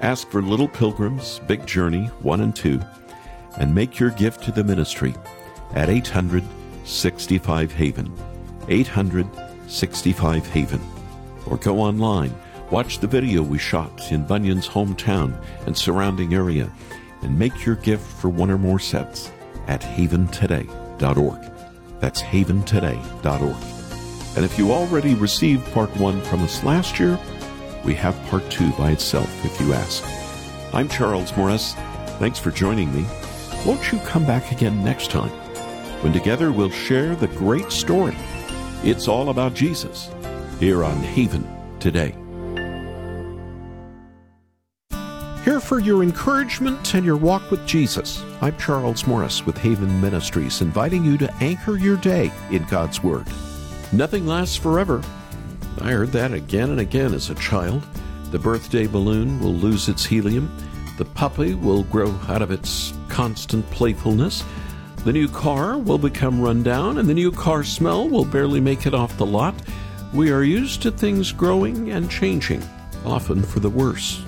Ask 0.00 0.28
for 0.28 0.42
Little 0.42 0.68
Pilgrims, 0.68 1.40
Big 1.46 1.66
Journey 1.66 2.06
1 2.20 2.40
and 2.40 2.54
2, 2.54 2.80
and 3.58 3.74
make 3.74 3.98
your 3.98 4.10
gift 4.10 4.42
to 4.44 4.52
the 4.52 4.64
ministry 4.64 5.14
at 5.74 5.88
800 5.88 6.44
65 6.84 7.72
Haven. 7.72 8.12
800 8.68 9.26
65 9.68 10.46
Haven. 10.48 10.80
Or 11.46 11.56
go 11.56 11.78
online, 11.78 12.34
watch 12.70 12.98
the 12.98 13.06
video 13.06 13.42
we 13.42 13.58
shot 13.58 14.12
in 14.12 14.26
Bunyan's 14.26 14.68
hometown 14.68 15.40
and 15.66 15.76
surrounding 15.76 16.34
area, 16.34 16.70
and 17.22 17.38
make 17.38 17.64
your 17.64 17.76
gift 17.76 18.04
for 18.04 18.28
one 18.28 18.50
or 18.50 18.58
more 18.58 18.78
sets 18.78 19.30
at 19.66 19.82
haventoday.org. 19.82 21.52
That's 22.00 22.22
haventoday.org. 22.22 24.36
And 24.36 24.44
if 24.44 24.58
you 24.58 24.72
already 24.72 25.14
received 25.14 25.70
part 25.72 25.94
one 25.96 26.20
from 26.22 26.42
us 26.42 26.64
last 26.64 26.98
year, 26.98 27.18
we 27.84 27.94
have 27.94 28.20
part 28.26 28.48
two 28.50 28.70
by 28.72 28.92
itself 28.92 29.44
if 29.44 29.60
you 29.60 29.72
ask. 29.72 30.02
I'm 30.74 30.88
Charles 30.88 31.36
Morris. 31.36 31.74
Thanks 32.18 32.38
for 32.38 32.50
joining 32.50 32.94
me. 32.94 33.04
Won't 33.66 33.92
you 33.92 33.98
come 34.00 34.24
back 34.24 34.52
again 34.52 34.82
next 34.82 35.10
time 35.10 35.30
when 36.02 36.12
together 36.12 36.50
we'll 36.50 36.70
share 36.70 37.14
the 37.14 37.28
great 37.28 37.70
story? 37.70 38.16
It's 38.82 39.06
all 39.06 39.28
about 39.28 39.54
Jesus 39.54 40.10
here 40.58 40.82
on 40.82 40.96
Haven 40.96 41.46
today. 41.78 42.14
For 45.72 45.80
your 45.80 46.02
encouragement 46.02 46.92
and 46.92 47.02
your 47.02 47.16
walk 47.16 47.50
with 47.50 47.64
Jesus. 47.66 48.22
I'm 48.42 48.54
Charles 48.58 49.06
Morris 49.06 49.46
with 49.46 49.56
Haven 49.56 50.02
Ministries, 50.02 50.60
inviting 50.60 51.02
you 51.02 51.16
to 51.16 51.34
anchor 51.36 51.78
your 51.78 51.96
day 51.96 52.30
in 52.50 52.64
God's 52.64 53.02
Word. 53.02 53.26
Nothing 53.90 54.26
lasts 54.26 54.54
forever. 54.54 55.00
I 55.80 55.92
heard 55.92 56.12
that 56.12 56.34
again 56.34 56.68
and 56.68 56.80
again 56.80 57.14
as 57.14 57.30
a 57.30 57.34
child. 57.36 57.82
The 58.32 58.38
birthday 58.38 58.86
balloon 58.86 59.40
will 59.40 59.54
lose 59.54 59.88
its 59.88 60.04
helium. 60.04 60.54
The 60.98 61.06
puppy 61.06 61.54
will 61.54 61.84
grow 61.84 62.10
out 62.28 62.42
of 62.42 62.50
its 62.50 62.92
constant 63.08 63.64
playfulness. 63.70 64.44
The 65.04 65.12
new 65.14 65.26
car 65.26 65.78
will 65.78 65.96
become 65.96 66.42
run 66.42 66.62
down, 66.62 66.98
and 66.98 67.08
the 67.08 67.14
new 67.14 67.32
car 67.32 67.64
smell 67.64 68.10
will 68.10 68.26
barely 68.26 68.60
make 68.60 68.84
it 68.84 68.92
off 68.92 69.16
the 69.16 69.24
lot. 69.24 69.54
We 70.12 70.32
are 70.32 70.42
used 70.42 70.82
to 70.82 70.90
things 70.90 71.32
growing 71.32 71.92
and 71.92 72.10
changing, 72.10 72.62
often 73.06 73.42
for 73.42 73.60
the 73.60 73.70
worse. 73.70 74.22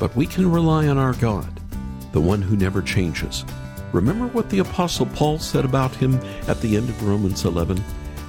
But 0.00 0.16
we 0.16 0.26
can 0.26 0.50
rely 0.50 0.88
on 0.88 0.98
our 0.98 1.12
God, 1.14 1.60
the 2.10 2.20
one 2.20 2.42
who 2.42 2.56
never 2.56 2.82
changes. 2.82 3.44
Remember 3.92 4.26
what 4.28 4.48
the 4.50 4.60
Apostle 4.60 5.06
Paul 5.06 5.38
said 5.38 5.64
about 5.64 5.94
him 5.94 6.18
at 6.48 6.60
the 6.60 6.76
end 6.76 6.88
of 6.88 7.06
Romans 7.06 7.44
11? 7.44 7.80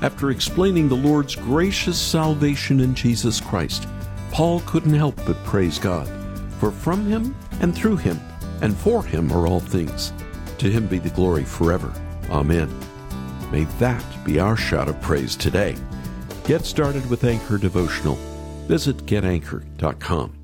After 0.01 0.31
explaining 0.31 0.89
the 0.89 0.95
Lord's 0.95 1.35
gracious 1.35 1.99
salvation 1.99 2.81
in 2.81 2.93
Jesus 2.93 3.39
Christ, 3.39 3.87
Paul 4.31 4.61
couldn't 4.65 4.93
help 4.93 5.15
but 5.25 5.43
praise 5.45 5.79
God. 5.79 6.09
For 6.59 6.71
from 6.71 7.05
him 7.05 7.35
and 7.61 7.73
through 7.73 7.97
him 7.97 8.19
and 8.61 8.75
for 8.75 9.03
him 9.03 9.31
are 9.31 9.47
all 9.47 9.59
things. 9.59 10.13
To 10.57 10.69
him 10.69 10.87
be 10.87 10.99
the 10.99 11.09
glory 11.09 11.43
forever. 11.43 11.93
Amen. 12.29 12.69
May 13.51 13.63
that 13.79 14.05
be 14.25 14.39
our 14.39 14.57
shout 14.57 14.87
of 14.87 15.01
praise 15.01 15.35
today. 15.35 15.75
Get 16.43 16.65
started 16.65 17.09
with 17.09 17.23
Anchor 17.23 17.57
Devotional. 17.57 18.15
Visit 18.67 18.97
getanchor.com. 19.05 20.40